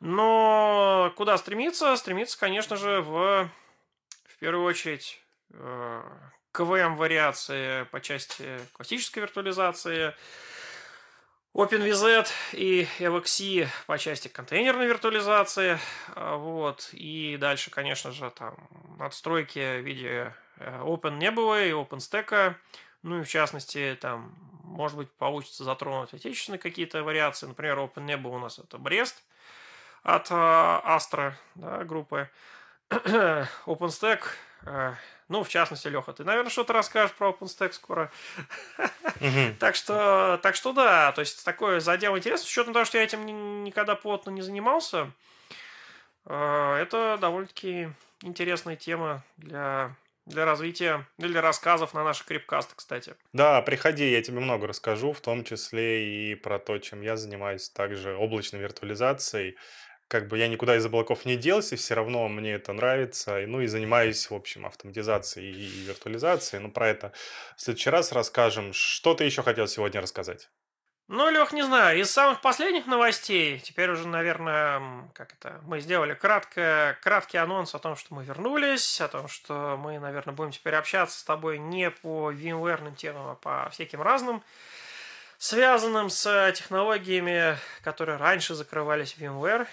Но 0.00 1.12
куда 1.16 1.36
стремиться? 1.36 1.94
Стремиться, 1.96 2.38
конечно 2.38 2.76
же, 2.76 3.02
в 3.02 3.50
в 4.38 4.40
первую 4.40 4.64
очередь 4.66 5.20
э, 5.26 5.27
КВМ-вариации 6.52 7.84
по 7.84 8.00
части 8.00 8.60
классической 8.72 9.20
виртуализации, 9.20 10.14
OpenVZ 11.54 12.28
и 12.52 12.86
LXC 13.00 13.66
по 13.86 13.98
части 13.98 14.28
контейнерной 14.28 14.86
виртуализации. 14.86 15.78
А, 16.14 16.36
вот. 16.36 16.90
И 16.92 17.36
дальше, 17.40 17.70
конечно 17.70 18.12
же, 18.12 18.30
там 18.30 18.54
надстройки 18.98 19.80
в 19.80 19.84
виде 19.84 20.34
э, 20.58 20.80
OpenNebula 20.82 21.68
и 21.68 21.72
OpenStack. 21.72 22.54
Ну 23.02 23.20
и 23.20 23.24
в 23.24 23.28
частности, 23.28 23.98
там, 24.00 24.36
может 24.62 24.96
быть, 24.96 25.10
получится 25.10 25.64
затронуть 25.64 26.12
отечественные 26.14 26.60
какие-то 26.60 27.02
вариации. 27.02 27.46
Например, 27.46 27.78
OpenNebula 27.78 28.36
у 28.36 28.38
нас 28.38 28.58
это 28.58 28.78
Брест 28.78 29.24
от 30.02 30.30
э, 30.30 30.34
Astra 30.34 31.32
да, 31.56 31.82
группы. 31.84 32.30
OpenStack, 32.90 34.20
э, 34.20 34.28
ну, 35.28 35.44
в 35.44 35.48
частности, 35.48 35.88
Леха, 35.88 36.12
ты, 36.12 36.24
наверное, 36.24 36.50
что-то 36.50 36.72
расскажешь 36.72 37.14
про 37.14 37.30
OpenStack 37.30 37.72
скоро. 37.72 38.10
Так 39.58 39.74
что, 39.74 40.38
так 40.42 40.54
что 40.54 40.72
да, 40.72 41.12
то 41.12 41.20
есть 41.20 41.44
такое 41.44 41.80
задел 41.80 42.16
интересно, 42.16 42.46
с 42.46 42.50
учетом 42.50 42.72
того, 42.72 42.84
что 42.84 42.98
я 42.98 43.04
этим 43.04 43.64
никогда 43.64 43.94
плотно 43.94 44.30
не 44.30 44.42
занимался, 44.42 45.10
э, 46.26 46.74
это 46.80 47.18
довольно-таки 47.20 47.90
интересная 48.22 48.76
тема 48.76 49.24
для 49.36 49.96
для 50.28 50.44
развития, 50.44 51.06
для 51.16 51.40
рассказов 51.40 51.94
на 51.94 52.04
наших 52.04 52.26
крипкасты, 52.26 52.74
кстати. 52.76 53.14
Да, 53.32 53.62
приходи, 53.62 54.10
я 54.10 54.22
тебе 54.22 54.40
много 54.40 54.66
расскажу, 54.66 55.12
в 55.12 55.20
том 55.20 55.42
числе 55.42 56.30
и 56.30 56.34
про 56.34 56.58
то, 56.58 56.78
чем 56.78 57.00
я 57.00 57.16
занимаюсь, 57.16 57.70
также 57.70 58.14
облачной 58.14 58.60
виртуализацией 58.60 59.56
как 60.08 60.26
бы 60.26 60.38
я 60.38 60.48
никуда 60.48 60.76
из 60.76 60.84
облаков 60.84 61.24
не 61.26 61.36
делся, 61.36 61.76
все 61.76 61.94
равно 61.94 62.28
мне 62.28 62.54
это 62.54 62.72
нравится, 62.72 63.44
ну 63.46 63.60
и 63.60 63.66
занимаюсь, 63.66 64.30
в 64.30 64.34
общем, 64.34 64.66
автоматизацией 64.66 65.52
и 65.52 65.84
виртуализацией, 65.84 66.62
ну 66.62 66.70
про 66.70 66.88
это 66.88 67.12
в 67.56 67.60
следующий 67.60 67.90
раз 67.90 68.12
расскажем. 68.12 68.72
Что 68.72 69.14
ты 69.14 69.24
еще 69.24 69.42
хотел 69.42 69.68
сегодня 69.68 70.00
рассказать? 70.00 70.48
Ну, 71.10 71.30
Лех, 71.30 71.52
не 71.52 71.62
знаю, 71.62 71.98
из 71.98 72.10
самых 72.10 72.42
последних 72.42 72.86
новостей, 72.86 73.60
теперь 73.60 73.90
уже, 73.90 74.06
наверное, 74.06 75.08
как 75.14 75.32
это, 75.32 75.58
мы 75.62 75.80
сделали 75.80 76.12
кратко, 76.12 76.98
краткий 77.02 77.38
анонс 77.38 77.74
о 77.74 77.78
том, 77.78 77.96
что 77.96 78.14
мы 78.14 78.24
вернулись, 78.24 79.00
о 79.00 79.08
том, 79.08 79.26
что 79.26 79.78
мы, 79.78 79.98
наверное, 79.98 80.34
будем 80.34 80.52
теперь 80.52 80.74
общаться 80.74 81.18
с 81.18 81.24
тобой 81.24 81.58
не 81.58 81.90
по 81.90 82.30
VMware 82.30 82.94
темам, 82.94 83.28
а 83.28 83.34
по 83.36 83.70
всяким 83.70 84.02
разным, 84.02 84.42
связанным 85.38 86.10
с 86.10 86.52
технологиями, 86.54 87.56
которые 87.82 88.18
раньше 88.18 88.54
закрывались 88.54 89.14
в 89.14 89.18
VMware, 89.18 89.66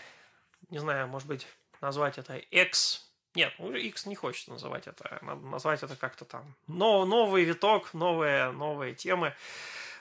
не 0.69 0.79
знаю, 0.79 1.07
может 1.07 1.27
быть, 1.27 1.47
назвать 1.81 2.17
это 2.17 2.35
X. 2.37 3.09
Нет, 3.35 3.53
ну, 3.59 3.73
X 3.73 4.05
не 4.05 4.15
хочется 4.15 4.51
называть 4.51 4.87
это. 4.87 5.19
Надо 5.21 5.45
назвать 5.45 5.83
это 5.83 5.95
как-то 5.95 6.25
там. 6.25 6.55
Но, 6.67 7.05
новый 7.05 7.43
виток, 7.43 7.93
новые, 7.93 8.51
новые 8.51 8.93
темы. 8.95 9.33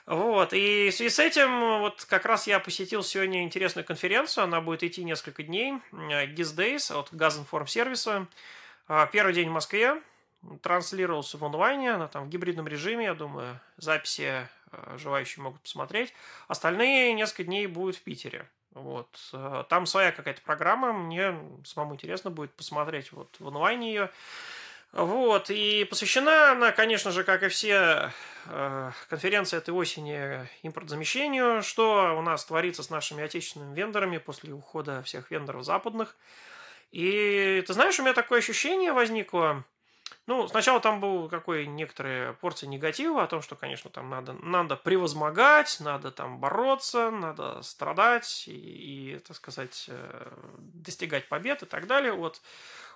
Вот, 0.05 0.53
и 0.53 0.91
в 0.91 0.93
связи 0.93 1.09
с 1.09 1.17
этим, 1.17 1.79
вот 1.79 2.05
как 2.05 2.25
раз 2.25 2.45
я 2.45 2.59
посетил 2.59 3.01
сегодня 3.01 3.41
интересную 3.41 3.83
конференцию, 3.83 4.43
она 4.43 4.61
будет 4.61 4.83
идти 4.83 5.03
несколько 5.03 5.41
дней, 5.41 5.79
GIS 5.91 6.55
Days 6.55 6.95
от 6.95 7.11
Газинформ 7.11 7.65
сервиса. 7.65 8.27
А, 8.87 9.07
первый 9.07 9.33
день 9.33 9.49
в 9.49 9.53
Москве, 9.53 9.99
транслировался 10.61 11.39
в 11.39 11.45
онлайне, 11.45 11.93
она 11.93 12.07
там 12.07 12.25
в 12.25 12.29
гибридном 12.29 12.67
режиме, 12.67 13.05
я 13.05 13.15
думаю, 13.15 13.59
записи 13.77 14.47
а, 14.71 14.95
желающие 14.99 15.41
могут 15.41 15.61
посмотреть. 15.61 16.13
Остальные 16.47 17.13
несколько 17.13 17.45
дней 17.45 17.65
будут 17.65 17.95
в 17.95 18.01
Питере. 18.01 18.47
Вот. 18.75 19.07
Э, 19.33 19.63
там 19.69 19.87
своя 19.87 20.11
какая-то 20.11 20.41
программа, 20.41 20.93
мне 20.93 21.33
самому 21.63 21.95
интересно 21.95 22.29
будет 22.29 22.53
посмотреть 22.53 23.11
вот 23.11 23.35
в 23.39 23.47
онлайне 23.47 23.89
ее. 23.89 24.11
Вот, 24.91 25.49
и 25.49 25.83
посвящена 25.83 26.51
она, 26.51 26.71
конечно 26.71 27.11
же, 27.11 27.25
как 27.25 27.43
и 27.43 27.49
все 27.49 28.13
э, 28.45 28.91
конференции 29.09 29.57
этой 29.57 29.73
осени 29.73 30.47
импортзамещению, 30.63 31.63
что 31.63 32.15
у 32.17 32.21
нас 32.21 32.45
творится 32.45 32.81
с 32.81 32.89
нашими 32.89 33.23
отечественными 33.23 33.75
вендорами 33.75 34.19
после 34.19 34.53
ухода 34.53 35.03
всех 35.03 35.31
вендоров 35.31 35.65
западных. 35.65 36.15
И 36.91 37.61
ты 37.67 37.73
знаешь, 37.73 37.99
у 37.99 38.03
меня 38.03 38.13
такое 38.13 38.39
ощущение 38.39 38.93
возникло, 38.93 39.65
Ну, 40.27 40.47
сначала 40.47 40.79
там 40.79 40.99
был 40.99 41.29
какой 41.29 41.67
некоторая 41.67 42.33
порция 42.33 42.67
негатива 42.67 43.21
о 43.21 43.27
том, 43.27 43.43
что, 43.43 43.55
конечно, 43.55 43.91
там 43.91 44.09
надо, 44.09 44.33
надо 44.33 44.75
превозмогать, 44.75 45.77
надо 45.79 46.09
там 46.09 46.39
бороться, 46.39 47.11
надо 47.11 47.61
страдать 47.61 48.45
и, 48.47 49.15
и 49.15 49.19
так 49.19 49.37
сказать, 49.37 49.85
э, 49.87 50.31
достигать 50.57 51.29
побед 51.29 51.61
и 51.61 51.67
так 51.67 51.85
далее 51.85 52.11
от, 52.11 52.41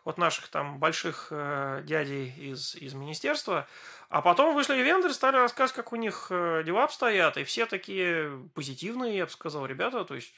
от 0.06 0.18
наших 0.18 0.48
там 0.48 0.80
больших 0.80 1.28
э, 1.30 1.84
дядей 1.86 2.34
из, 2.36 2.74
из 2.74 2.96
министерства. 2.96 3.68
А 4.10 4.24
потом 4.24 4.56
вышли 4.56 4.82
вендоры, 4.82 5.14
стали 5.14 5.38
рассказывать, 5.38 5.76
как 5.76 5.94
у 5.94 5.98
них 5.98 6.28
э, 6.32 6.64
дела 6.66 6.86
обстоят, 6.86 7.38
и 7.38 7.44
все 7.44 7.68
такие 7.68 8.40
позитивные, 8.56 9.18
я 9.18 9.26
бы 9.26 9.32
сказал, 9.32 9.68
ребята, 9.68 10.04
то 10.04 10.16
есть 10.16 10.34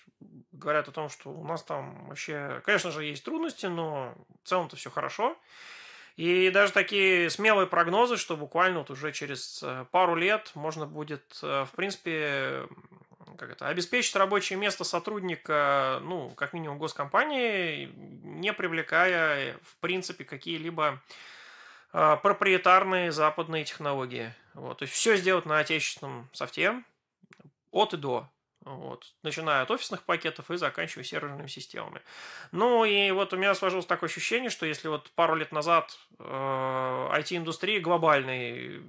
говорят 0.51 0.89
о 0.89 0.91
том, 0.91 1.07
что 1.07 1.29
у 1.29 1.45
нас 1.45 1.63
там 1.63 2.07
вообще, 2.07 2.61
конечно 2.65 2.91
же, 2.91 3.05
есть 3.05 3.23
трудности, 3.23 3.67
но 3.67 4.13
в 4.43 4.49
целом-то 4.49 4.75
все 4.75 4.89
хорошо. 4.89 5.37
И 6.17 6.49
даже 6.49 6.73
такие 6.73 7.29
смелые 7.29 7.67
прогнозы, 7.67 8.17
что 8.17 8.35
буквально 8.35 8.79
вот 8.79 8.89
уже 8.89 9.11
через 9.11 9.61
э, 9.63 9.85
пару 9.91 10.15
лет 10.15 10.51
можно 10.55 10.85
будет, 10.85 11.39
э, 11.41 11.65
в 11.65 11.75
принципе, 11.75 12.67
как 13.37 13.51
это, 13.51 13.67
обеспечить 13.67 14.15
рабочее 14.15 14.59
место 14.59 14.83
сотрудника, 14.83 15.99
ну, 16.03 16.29
как 16.31 16.53
минимум 16.53 16.77
госкомпании, 16.77 17.91
не 18.23 18.53
привлекая, 18.53 19.57
в 19.63 19.75
принципе, 19.77 20.25
какие-либо 20.25 21.01
э, 21.93 22.17
проприетарные 22.21 23.11
западные 23.11 23.63
технологии. 23.63 24.33
Вот. 24.53 24.79
То 24.79 24.83
есть 24.83 24.93
все 24.93 25.15
сделать 25.17 25.45
на 25.45 25.59
отечественном 25.59 26.29
софте 26.33 26.83
от 27.71 27.93
и 27.93 27.97
до. 27.97 28.29
Вот. 28.63 29.13
Начиная 29.23 29.63
от 29.63 29.71
офисных 29.71 30.03
пакетов 30.03 30.51
и 30.51 30.57
заканчивая 30.57 31.03
серверными 31.03 31.47
системами. 31.47 32.01
Ну 32.51 32.85
и 32.85 33.11
вот 33.11 33.33
у 33.33 33.37
меня 33.37 33.55
сложилось 33.55 33.87
такое 33.87 34.09
ощущение, 34.09 34.49
что 34.49 34.65
если 34.65 34.87
вот 34.87 35.09
пару 35.11 35.35
лет 35.35 35.51
назад 35.51 35.97
э, 36.19 36.23
IT-индустрии 36.23 37.79
глобальной 37.79 38.83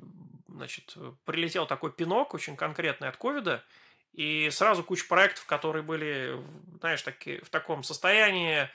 значит, 0.48 0.94
прилетел 1.24 1.66
такой 1.66 1.90
пинок 1.90 2.34
очень 2.34 2.56
конкретный 2.56 3.08
от 3.08 3.16
ковида, 3.16 3.64
и 4.12 4.50
сразу 4.50 4.84
куча 4.84 5.06
проектов, 5.08 5.46
которые 5.46 5.82
были, 5.82 6.38
знаешь, 6.80 7.02
таки, 7.02 7.38
в 7.38 7.48
таком 7.48 7.82
состоянии 7.82 8.68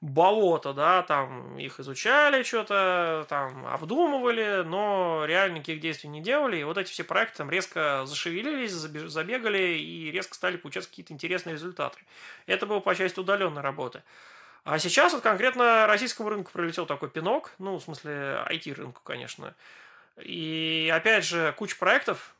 болото, 0.00 0.72
да, 0.72 1.02
там 1.02 1.58
их 1.58 1.80
изучали 1.80 2.42
что-то, 2.42 3.26
там 3.28 3.66
обдумывали, 3.66 4.62
но 4.64 5.24
реально 5.26 5.56
никаких 5.56 5.80
действий 5.80 6.10
не 6.10 6.20
делали, 6.20 6.58
и 6.58 6.64
вот 6.64 6.78
эти 6.78 6.90
все 6.90 7.04
проекты 7.04 7.38
там 7.38 7.50
резко 7.50 8.02
зашевелились, 8.04 8.72
забегали 8.72 9.78
и 9.78 10.10
резко 10.10 10.34
стали 10.34 10.56
получаться 10.56 10.90
какие-то 10.90 11.12
интересные 11.12 11.54
результаты. 11.54 11.98
Это 12.46 12.66
было 12.66 12.80
по 12.80 12.94
части 12.94 13.18
удаленной 13.18 13.62
работы. 13.62 14.02
А 14.64 14.78
сейчас 14.78 15.12
вот 15.12 15.22
конкретно 15.22 15.86
российскому 15.86 16.30
рынку 16.30 16.50
прилетел 16.52 16.86
такой 16.86 17.10
пинок, 17.10 17.52
ну, 17.58 17.76
в 17.76 17.82
смысле 17.82 18.42
IT-рынку, 18.50 19.02
конечно. 19.04 19.54
И 20.22 20.90
опять 20.94 21.24
же, 21.24 21.52
куча 21.58 21.76
проектов, 21.76 22.34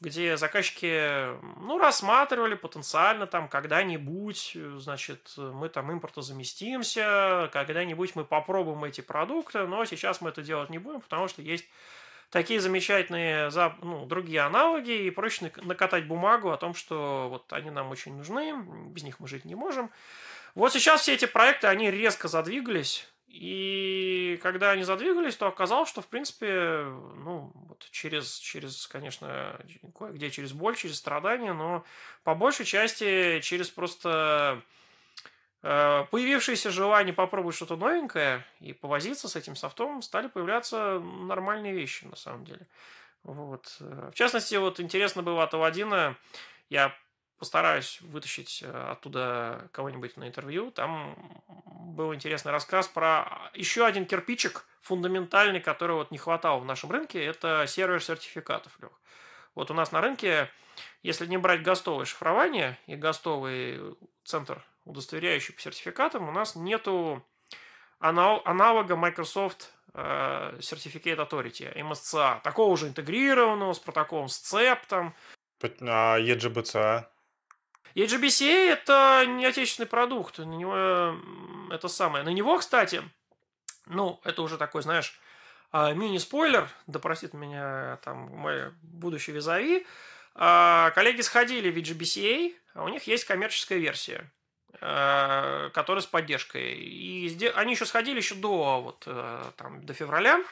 где 0.00 0.36
заказчики, 0.36 1.38
ну, 1.60 1.78
рассматривали 1.78 2.54
потенциально 2.54 3.26
там 3.26 3.48
когда-нибудь, 3.48 4.56
значит, 4.76 5.34
мы 5.36 5.68
там 5.68 5.92
импортозаместимся, 5.92 7.50
когда-нибудь 7.52 8.16
мы 8.16 8.24
попробуем 8.24 8.84
эти 8.84 9.00
продукты, 9.00 9.66
но 9.66 9.84
сейчас 9.84 10.20
мы 10.20 10.30
это 10.30 10.42
делать 10.42 10.70
не 10.70 10.78
будем, 10.78 11.00
потому 11.00 11.28
что 11.28 11.42
есть 11.42 11.64
такие 12.30 12.60
замечательные 12.60 13.50
ну, 13.82 14.06
другие 14.06 14.40
аналоги, 14.40 14.92
и 14.92 15.10
проще 15.10 15.52
накатать 15.62 16.06
бумагу 16.06 16.50
о 16.50 16.56
том, 16.56 16.74
что 16.74 17.28
вот 17.30 17.52
они 17.52 17.70
нам 17.70 17.90
очень 17.90 18.16
нужны, 18.16 18.54
без 18.90 19.02
них 19.02 19.20
мы 19.20 19.28
жить 19.28 19.44
не 19.44 19.54
можем. 19.54 19.90
Вот 20.54 20.72
сейчас 20.72 21.02
все 21.02 21.14
эти 21.14 21.26
проекты, 21.26 21.66
они 21.66 21.90
резко 21.90 22.28
задвигались, 22.28 23.08
и 23.26 24.38
когда 24.42 24.70
они 24.70 24.82
задвигались, 24.82 25.36
то 25.36 25.46
оказалось, 25.46 25.88
что, 25.88 26.00
в 26.00 26.06
принципе, 26.06 26.84
ну, 27.16 27.50
вот 27.54 27.86
через, 27.90 28.36
через, 28.38 28.86
конечно, 28.86 29.60
кое-где 29.94 30.30
через 30.30 30.52
боль, 30.52 30.76
через 30.76 30.96
страдания, 30.96 31.52
но 31.52 31.84
по 32.22 32.34
большей 32.34 32.64
части 32.64 33.40
через 33.40 33.68
просто 33.68 34.62
э, 35.62 36.04
появившееся 36.10 36.70
желание 36.70 37.12
попробовать 37.12 37.56
что-то 37.56 37.76
новенькое 37.76 38.44
и 38.60 38.72
повозиться 38.72 39.28
с 39.28 39.36
этим 39.36 39.56
софтом, 39.56 40.02
стали 40.02 40.28
появляться 40.28 41.00
нормальные 41.00 41.72
вещи, 41.72 42.04
на 42.04 42.16
самом 42.16 42.44
деле. 42.44 42.66
Вот. 43.24 43.76
В 43.80 44.12
частности, 44.14 44.54
вот 44.54 44.78
интересно 44.78 45.22
было 45.22 45.42
от 45.42 45.52
Аладдина, 45.52 46.16
я 46.68 46.94
постараюсь 47.38 48.00
вытащить 48.00 48.62
э, 48.62 48.90
оттуда 48.90 49.68
кого-нибудь 49.72 50.16
на 50.16 50.28
интервью. 50.28 50.70
Там 50.70 51.42
был 51.46 52.14
интересный 52.14 52.52
рассказ 52.52 52.88
про 52.88 53.50
еще 53.54 53.84
один 53.84 54.06
кирпичик 54.06 54.64
фундаментальный, 54.80 55.60
который 55.60 55.96
вот 55.96 56.10
не 56.10 56.18
хватало 56.18 56.60
в 56.60 56.64
нашем 56.64 56.90
рынке. 56.90 57.24
Это 57.24 57.66
сервер 57.66 58.02
сертификатов, 58.02 58.72
Лех. 58.80 58.92
Вот 59.54 59.70
у 59.70 59.74
нас 59.74 59.92
на 59.92 60.00
рынке, 60.00 60.50
если 61.02 61.26
не 61.26 61.38
брать 61.38 61.62
гостовое 61.62 62.04
шифрование 62.04 62.78
и 62.86 62.94
гостовый 62.94 63.96
центр, 64.24 64.64
удостоверяющий 64.84 65.54
по 65.54 65.60
сертификатам, 65.60 66.28
у 66.28 66.32
нас 66.32 66.54
нету 66.54 67.24
аналога 67.98 68.96
Microsoft 68.96 69.72
э, 69.94 70.58
Certificate 70.58 71.16
Authority, 71.16 71.74
MSCA, 71.74 72.40
такого 72.42 72.70
уже 72.70 72.88
интегрированного, 72.88 73.72
с 73.72 73.78
протоколом 73.78 74.28
с 74.28 74.54
CEP 74.54 74.78
там. 74.88 75.14
А 75.80 76.18
EGBCA? 76.20 77.06
HBCA 77.94 78.70
это 78.72 79.24
не 79.26 79.46
отечественный 79.46 79.86
продукт, 79.86 80.38
на 80.38 80.44
него 80.44 81.18
это 81.70 81.88
самое. 81.88 82.24
На 82.24 82.30
него, 82.30 82.58
кстати, 82.58 83.02
ну, 83.86 84.20
это 84.24 84.42
уже 84.42 84.58
такой, 84.58 84.82
знаешь, 84.82 85.18
а, 85.72 85.92
мини-спойлер, 85.92 86.68
да 86.86 86.98
простит 86.98 87.34
меня 87.34 87.98
там 88.04 88.18
мой 88.18 88.70
будущий 88.82 89.32
визави, 89.32 89.86
а, 90.34 90.90
коллеги 90.90 91.22
сходили 91.22 91.70
в 91.70 91.76
HBCA, 91.76 92.54
а 92.74 92.84
у 92.84 92.88
них 92.88 93.06
есть 93.06 93.24
коммерческая 93.24 93.78
версия, 93.78 94.30
которая 94.72 96.02
с 96.02 96.06
поддержкой. 96.06 96.74
И 96.74 97.50
они 97.54 97.72
еще 97.72 97.86
сходили 97.86 98.18
еще 98.18 98.34
до, 98.34 98.82
вот, 98.82 99.04
э, 99.06 99.42
там, 99.56 99.84
до 99.86 99.94
февраля. 99.94 100.44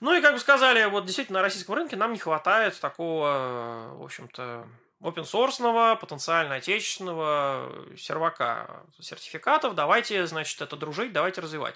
Ну 0.00 0.16
и 0.16 0.22
как 0.22 0.32
бы 0.32 0.40
сказали, 0.40 0.82
вот 0.86 1.04
действительно 1.04 1.40
на 1.40 1.42
российском 1.42 1.74
рынке 1.74 1.96
нам 1.96 2.14
не 2.14 2.18
хватает 2.18 2.80
такого, 2.80 3.90
в 3.98 4.02
общем-то, 4.02 4.66
open 5.00 5.24
source, 5.24 5.96
потенциально 5.96 6.56
отечественного 6.56 7.72
сервака 7.96 8.82
сертификатов. 9.00 9.74
Давайте, 9.74 10.26
значит, 10.26 10.60
это 10.60 10.76
дружить, 10.76 11.12
давайте 11.12 11.40
развивать. 11.40 11.74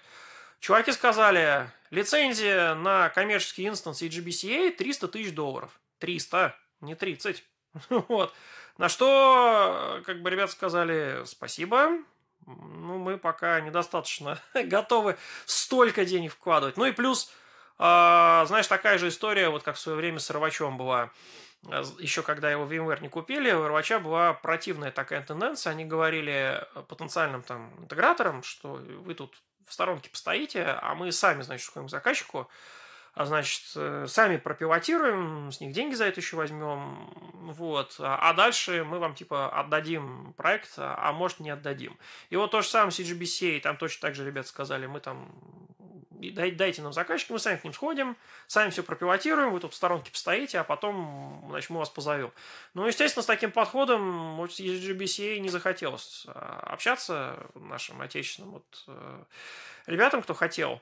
Чуваки 0.61 0.93
сказали, 0.93 1.71
лицензия 1.91 2.75
на 2.75 3.11
коммерческий 3.11 3.69
инстанс 3.69 4.03
EGBCA 4.03 4.71
300 4.71 5.09
тысяч 5.09 5.35
долларов. 5.35 5.79
300, 5.99 6.55
не 6.81 6.95
30. 6.95 7.45
Вот. 8.09 8.33
На 8.79 8.89
что, 8.89 10.03
как 10.05 10.23
бы, 10.23 10.31
ребят 10.31 10.51
сказали, 10.51 11.23
спасибо, 11.27 11.91
ну, 12.47 12.99
мы 12.99 13.19
пока 13.19 13.61
недостаточно 13.61 14.39
готовы 14.55 15.17
столько 15.47 16.05
денег 16.05 16.33
вкладывать. 16.33 16.77
Ну 16.77 16.85
и 16.87 16.93
плюс, 16.93 17.33
э, 17.79 18.45
знаешь, 18.47 18.67
такая 18.67 18.99
же 18.99 19.09
история, 19.09 19.49
вот 19.49 19.63
как 19.63 19.77
в 19.77 19.81
свое 19.81 19.97
время 19.97 20.19
с 20.19 20.31
Рвачом 20.31 20.77
была. 20.77 21.11
Еще 21.99 22.23
когда 22.23 22.51
его 22.51 22.65
VMware 22.65 23.01
не 23.01 23.09
купили, 23.09 23.51
у 23.53 23.67
Рвача 23.67 23.99
была 23.99 24.35
противная 24.35 24.91
такая 24.91 25.23
тенденция. 25.23 25.71
Они 25.71 25.85
говорили 25.85 26.67
потенциальным 26.89 27.43
там 27.43 27.73
интеграторам, 27.79 28.43
что 28.43 28.75
вы 28.75 29.15
тут 29.15 29.35
в 29.67 29.73
сторонке 29.73 30.11
постоите, 30.11 30.65
а 30.65 30.95
мы 30.95 31.11
сами, 31.13 31.43
значит, 31.43 31.67
сходим 31.67 31.89
к 31.89 31.91
заказчику, 31.91 32.49
а 33.15 33.27
значит, 33.27 33.63
э, 33.77 34.07
сами 34.09 34.37
пропилотируем, 34.37 35.53
с 35.53 35.61
них 35.61 35.73
деньги 35.73 35.95
за 35.95 36.07
это 36.07 36.21
еще 36.21 36.37
возьмем, 36.37 37.11
вот, 37.33 37.97
а, 38.01 38.19
а 38.29 38.33
дальше 38.33 38.85
мы 38.85 38.99
вам, 38.99 39.15
типа, 39.15 39.49
отдадим 39.49 40.35
проект, 40.37 40.73
а, 40.79 40.97
а 40.99 41.13
может, 41.13 41.39
не 41.39 41.51
отдадим. 41.51 41.97
И 42.31 42.37
вот 42.37 42.51
то 42.51 42.61
же 42.61 42.69
самое 42.69 42.91
с 42.91 42.99
CGBC, 42.99 43.61
там 43.61 43.77
точно 43.77 44.09
так 44.09 44.17
же 44.17 44.27
ребята 44.27 44.49
сказали, 44.49 44.87
мы 44.87 44.99
там 44.99 45.33
дайте 46.33 46.83
нам 46.83 46.93
заказчика, 46.93 47.33
мы 47.33 47.39
сами 47.39 47.57
к 47.57 47.65
ним 47.65 47.73
сходим, 47.73 48.17
сами 48.47 48.71
все 48.71 48.83
пропилотируем, 48.83 49.53
вы 49.53 49.61
тут 49.61 49.73
в 49.73 49.77
сторонке 49.77 50.11
постоите, 50.11 50.59
а 50.59 50.65
потом, 50.65 51.47
значит, 51.49 51.71
мы 51.71 51.79
вас 51.79 51.91
позовем. 51.91 52.33
Ну, 52.75 52.87
естественно, 52.87 53.23
с 53.23 53.27
таким 53.27 53.51
подходом 53.51 54.47
с 54.49 54.59
GBCA 54.61 55.39
не 55.39 55.49
захотелось 55.49 56.25
а, 56.27 56.61
общаться 56.67 57.47
нашим 57.55 58.01
отечественным 58.01 58.53
вот, 58.53 58.85
э, 58.89 59.23
ребятам, 59.87 60.23
кто 60.23 60.35
хотел. 60.35 60.81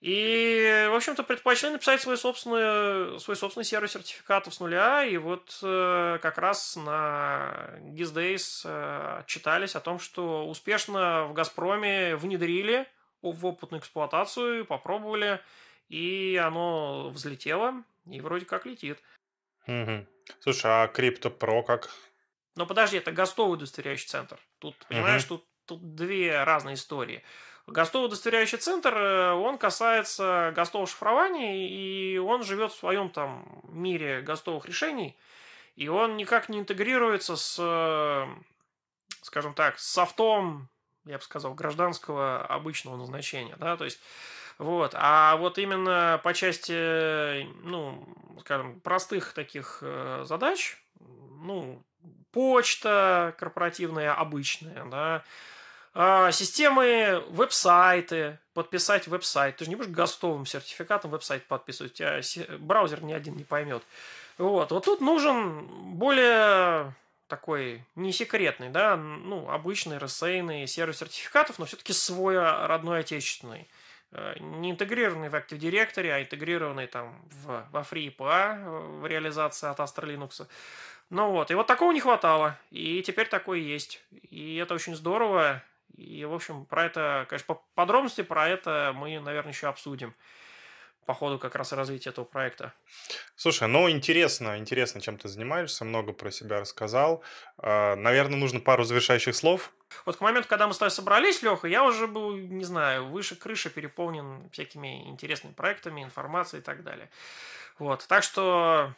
И, 0.00 0.88
в 0.90 0.94
общем-то, 0.94 1.22
предпочли 1.22 1.68
написать 1.68 2.00
свой 2.00 2.16
собственный, 2.16 3.20
свой 3.20 3.36
собственный 3.36 3.64
сервис 3.64 3.92
сертификатов 3.92 4.54
с 4.54 4.60
нуля. 4.60 5.04
И 5.04 5.18
вот 5.18 5.58
э, 5.62 6.18
как 6.22 6.38
раз 6.38 6.76
на 6.76 7.70
GizDays 7.82 8.62
э, 8.64 9.18
отчитались 9.20 9.76
о 9.76 9.80
том, 9.80 9.98
что 9.98 10.48
успешно 10.48 11.26
в 11.26 11.34
«Газпроме» 11.34 12.16
внедрили– 12.16 12.86
в 13.22 13.46
опытную 13.46 13.80
эксплуатацию, 13.80 14.64
попробовали, 14.64 15.40
и 15.88 16.40
оно 16.42 17.10
взлетело, 17.10 17.84
и 18.06 18.20
вроде 18.20 18.46
как 18.46 18.66
летит. 18.66 18.98
Угу. 19.66 20.06
Слушай, 20.40 20.70
а 20.70 20.86
CryptoPro 20.86 21.62
как? 21.62 21.90
Но 22.56 22.66
подожди, 22.66 22.96
это 22.96 23.12
гостовый 23.12 23.54
удостоверяющий 23.54 24.08
центр. 24.08 24.38
Тут, 24.58 24.76
понимаешь, 24.88 25.24
угу. 25.24 25.38
тут, 25.38 25.46
тут 25.66 25.94
две 25.94 26.42
разные 26.44 26.74
истории. 26.74 27.22
Гостовый 27.66 28.08
удостоверяющий 28.08 28.58
центр, 28.58 28.96
э, 28.96 29.32
он 29.32 29.56
касается 29.56 30.52
гостового 30.56 30.88
шифрования, 30.88 31.68
и 31.68 32.18
он 32.18 32.42
живет 32.42 32.72
в 32.72 32.76
своем 32.76 33.10
там 33.10 33.62
мире 33.64 34.22
гостовых 34.22 34.66
решений, 34.66 35.16
и 35.76 35.86
он 35.86 36.16
никак 36.16 36.48
не 36.48 36.58
интегрируется 36.58 37.36
с, 37.36 37.56
э, 37.60 38.26
скажем 39.22 39.54
так, 39.54 39.78
с 39.78 39.92
софтом, 39.92 40.68
я 41.04 41.18
бы 41.18 41.22
сказал, 41.22 41.54
гражданского 41.54 42.44
обычного 42.46 42.96
назначения, 42.96 43.56
да, 43.58 43.76
то 43.76 43.84
есть 43.84 44.00
вот. 44.58 44.92
А 44.94 45.36
вот 45.36 45.56
именно 45.56 46.20
по 46.22 46.34
части, 46.34 47.46
ну, 47.62 48.06
скажем, 48.40 48.78
простых 48.80 49.32
таких 49.32 49.78
э, 49.80 50.24
задач, 50.26 50.76
ну, 50.98 51.82
почта 52.30 53.34
корпоративная 53.38 54.12
обычная, 54.12 54.84
да, 54.84 55.24
а, 55.92 56.30
системы, 56.30 57.24
веб-сайты, 57.30 58.38
подписать 58.52 59.08
веб-сайт. 59.08 59.56
Ты 59.56 59.64
же 59.64 59.70
не 59.70 59.76
будешь 59.76 59.90
гостовым 59.90 60.46
сертификатом 60.46 61.10
веб-сайт 61.10 61.46
подписывать, 61.46 61.94
тебя 61.94 62.20
браузер 62.58 63.02
ни 63.02 63.12
один 63.12 63.36
не 63.36 63.44
поймет. 63.44 63.82
Вот, 64.38 64.70
вот 64.70 64.84
тут 64.84 65.00
нужен 65.00 65.66
более 65.96 66.94
такой 67.30 67.84
не 67.94 68.12
секретный, 68.12 68.68
да, 68.68 68.96
ну, 68.96 69.48
обычный 69.48 69.98
рассеянный 69.98 70.66
сервис 70.66 70.98
сертификатов, 70.98 71.58
но 71.58 71.64
все-таки 71.64 71.92
свой 71.92 72.36
а, 72.38 72.66
родной 72.66 73.00
отечественный. 73.00 73.68
Э, 74.12 74.34
не 74.40 74.72
интегрированный 74.72 75.28
в 75.28 75.34
Active 75.34 75.58
Directory, 75.58 76.10
а 76.10 76.20
интегрированный 76.20 76.86
там 76.86 77.14
в, 77.30 77.64
во 77.70 77.80
FreePA 77.80 79.00
в 79.00 79.06
реализации 79.06 79.68
от 79.68 79.78
Astra 79.78 80.04
Linux. 80.04 80.46
Ну 81.08 81.30
вот, 81.30 81.50
и 81.50 81.54
вот 81.54 81.66
такого 81.66 81.92
не 81.92 82.00
хватало, 82.00 82.58
и 82.70 83.02
теперь 83.02 83.28
такой 83.28 83.60
есть. 83.60 84.02
И 84.30 84.56
это 84.56 84.74
очень 84.74 84.94
здорово, 84.94 85.62
и, 85.96 86.24
в 86.24 86.34
общем, 86.34 86.66
про 86.66 86.84
это, 86.84 87.26
конечно, 87.28 87.54
по 87.54 87.62
подробности 87.74 88.22
про 88.22 88.48
это 88.48 88.92
мы, 88.94 89.18
наверное, 89.20 89.52
еще 89.52 89.68
обсудим 89.68 90.14
по 91.10 91.14
ходу 91.14 91.40
как 91.40 91.56
раз 91.56 91.72
развития 91.72 92.10
этого 92.10 92.24
проекта. 92.24 92.72
Слушай, 93.34 93.66
ну 93.66 93.90
интересно, 93.90 94.58
интересно, 94.58 95.00
чем 95.00 95.18
ты 95.18 95.26
занимаешься, 95.26 95.84
много 95.84 96.12
про 96.12 96.30
себя 96.30 96.60
рассказал. 96.60 97.24
А, 97.58 97.96
наверное, 97.96 98.38
нужно 98.38 98.60
пару 98.60 98.84
завершающих 98.84 99.34
слов. 99.34 99.72
Вот 100.06 100.18
к 100.18 100.20
моменту, 100.20 100.48
когда 100.48 100.68
мы 100.68 100.72
с 100.72 100.78
тобой 100.78 100.92
собрались, 100.92 101.42
Леха, 101.42 101.66
я 101.66 101.82
уже 101.82 102.06
был, 102.06 102.36
не 102.36 102.64
знаю, 102.64 103.06
выше 103.06 103.34
крыши 103.34 103.70
переполнен 103.70 104.48
всякими 104.52 105.08
интересными 105.08 105.52
проектами, 105.52 106.04
информацией 106.04 106.62
и 106.62 106.64
так 106.64 106.84
далее. 106.84 107.10
Вот, 107.80 108.06
так 108.06 108.22
что 108.22 108.94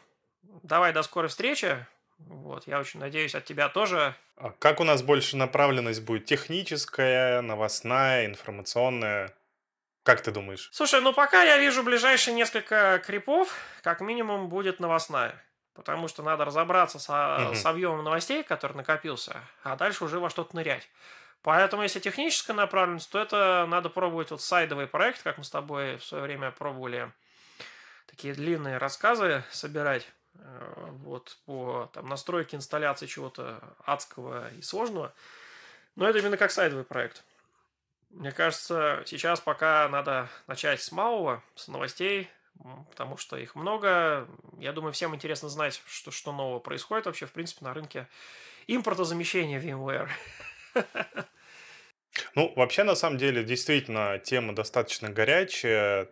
давай 0.63 0.93
до 0.93 1.03
скорой 1.03 1.29
встречи. 1.29 1.87
Вот, 2.19 2.67
я 2.67 2.79
очень 2.79 3.01
надеюсь 3.01 3.35
от 3.35 3.47
тебя 3.47 3.71
тоже. 3.71 4.15
А 4.37 4.51
как 4.51 4.81
у 4.81 4.85
нас 4.85 5.01
больше 5.01 5.39
направленность 5.39 6.03
будет? 6.03 6.27
Техническая, 6.27 7.41
новостная, 7.41 8.27
информационная? 8.27 9.35
Как 10.03 10.21
ты 10.21 10.31
думаешь? 10.33 10.69
Слушай, 10.73 11.01
ну 11.01 11.13
пока 11.13 11.43
я 11.45 11.59
вижу 11.59 11.83
ближайшие 11.83 12.35
несколько 12.35 13.01
крипов, 13.05 13.55
как 13.83 14.01
минимум 14.01 14.49
будет 14.49 14.81
новостная. 14.81 15.35
Потому 15.75 16.07
что 16.09 16.23
надо 16.23 16.45
разобраться 16.45 16.99
со, 16.99 17.47
угу. 17.47 17.55
с 17.55 17.65
объемом 17.65 18.05
новостей, 18.05 18.43
который 18.43 18.77
накопился, 18.77 19.41
а 19.63 19.75
дальше 19.77 20.05
уже 20.05 20.19
во 20.19 20.29
что-то 20.29 20.55
нырять. 20.55 20.89
Поэтому, 21.43 21.83
если 21.83 21.99
техническая 21.99 22.55
направленность, 22.55 23.11
то 23.11 23.19
это 23.19 23.67
надо 23.69 23.89
пробовать 23.89 24.31
вот 24.31 24.43
сайдовый 24.43 24.87
проект, 24.87 25.23
как 25.23 25.39
мы 25.39 25.45
с 25.45 25.51
тобой 25.51 25.97
в 25.97 26.05
свое 26.05 26.25
время 26.25 26.51
пробовали 26.51 27.11
такие 28.07 28.35
длинные 28.35 28.79
рассказы 28.79 29.45
собирать. 29.51 30.07
Э, 30.35 30.89
вот 31.03 31.37
по 31.47 31.91
там, 31.95 32.07
настройке 32.07 32.57
инсталляции 32.57 33.07
чего-то 33.07 33.61
адского 33.85 34.53
и 34.53 34.63
сложного. 34.63 35.13
Но 35.97 36.09
это 36.09 36.19
именно 36.19 36.37
как 36.37 36.51
сайдовый 36.51 36.85
проект. 36.85 37.25
Мне 38.13 38.31
кажется, 38.31 39.03
сейчас 39.07 39.41
пока 39.41 39.89
надо 39.89 40.29
начать 40.47 40.83
с 40.83 40.93
малого, 40.93 41.43
с 41.55 41.69
новостей, 41.69 42.29
потому 42.91 43.17
что 43.17 43.37
их 43.37 43.55
много. 43.55 44.29
Я 44.59 44.73
думаю, 44.73 44.93
всем 44.93 45.15
интересно 45.15 45.49
знать, 45.49 45.83
что, 45.87 46.11
что 46.11 46.33
нового 46.33 46.59
происходит 46.59 47.07
вообще, 47.07 47.27
в 47.27 47.33
принципе, 47.33 47.65
на 47.65 47.75
рынке 47.75 48.09
импортозамещения 48.67 49.61
VMware. 49.61 50.09
Ну, 52.35 52.53
вообще, 52.57 52.83
на 52.83 52.95
самом 52.95 53.17
деле, 53.17 53.43
действительно, 53.43 54.19
тема 54.19 54.55
достаточно 54.55 55.09
горячая. 55.09 56.11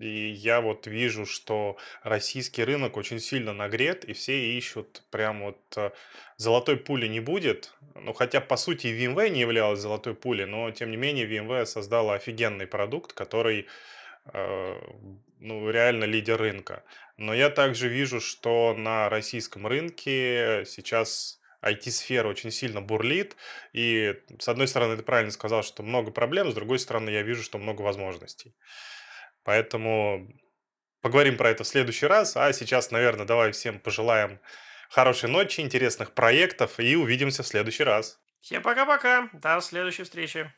И 0.00 0.30
я 0.30 0.62
вот 0.62 0.86
вижу, 0.86 1.26
что 1.26 1.76
российский 2.02 2.64
рынок 2.64 2.96
очень 2.96 3.20
сильно 3.20 3.52
нагрет, 3.52 4.04
и 4.04 4.14
все 4.14 4.56
ищут 4.56 5.02
прям 5.10 5.42
вот 5.42 5.60
э, 5.76 5.90
золотой 6.38 6.78
пули 6.78 7.06
не 7.06 7.20
будет. 7.20 7.74
Ну, 7.94 8.14
хотя, 8.14 8.40
по 8.40 8.56
сути, 8.56 8.86
VMware 8.86 9.28
не 9.28 9.40
являлась 9.40 9.80
золотой 9.80 10.14
пулей, 10.14 10.46
но, 10.46 10.70
тем 10.70 10.90
не 10.90 10.96
менее, 10.96 11.26
VMware 11.26 11.66
создала 11.66 12.14
офигенный 12.14 12.66
продукт, 12.66 13.12
который 13.12 13.66
э, 14.32 14.80
ну, 15.38 15.70
реально 15.70 16.04
лидер 16.04 16.38
рынка. 16.38 16.82
Но 17.18 17.34
я 17.34 17.50
также 17.50 17.88
вижу, 17.88 18.20
что 18.20 18.74
на 18.74 19.10
российском 19.10 19.66
рынке 19.66 20.64
сейчас 20.66 21.40
IT-сфера 21.62 22.26
очень 22.26 22.50
сильно 22.50 22.80
бурлит, 22.80 23.36
и 23.74 24.16
с 24.38 24.48
одной 24.48 24.66
стороны, 24.66 24.96
ты 24.96 25.02
правильно 25.02 25.30
сказал, 25.30 25.62
что 25.62 25.82
много 25.82 26.10
проблем, 26.10 26.50
с 26.50 26.54
другой 26.54 26.78
стороны, 26.78 27.10
я 27.10 27.20
вижу, 27.20 27.42
что 27.42 27.58
много 27.58 27.82
возможностей. 27.82 28.54
Поэтому 29.50 30.28
поговорим 31.00 31.36
про 31.36 31.50
это 31.50 31.64
в 31.64 31.66
следующий 31.66 32.06
раз. 32.06 32.36
А 32.36 32.52
сейчас, 32.52 32.92
наверное, 32.92 33.26
давай 33.26 33.50
всем 33.50 33.80
пожелаем 33.80 34.38
хорошей 34.88 35.28
ночи, 35.28 35.60
интересных 35.60 36.12
проектов 36.12 36.78
и 36.78 36.94
увидимся 36.94 37.42
в 37.42 37.48
следующий 37.48 37.82
раз. 37.82 38.20
Всем 38.40 38.62
пока-пока. 38.62 39.28
До 39.32 39.60
следующей 39.60 40.04
встречи. 40.04 40.52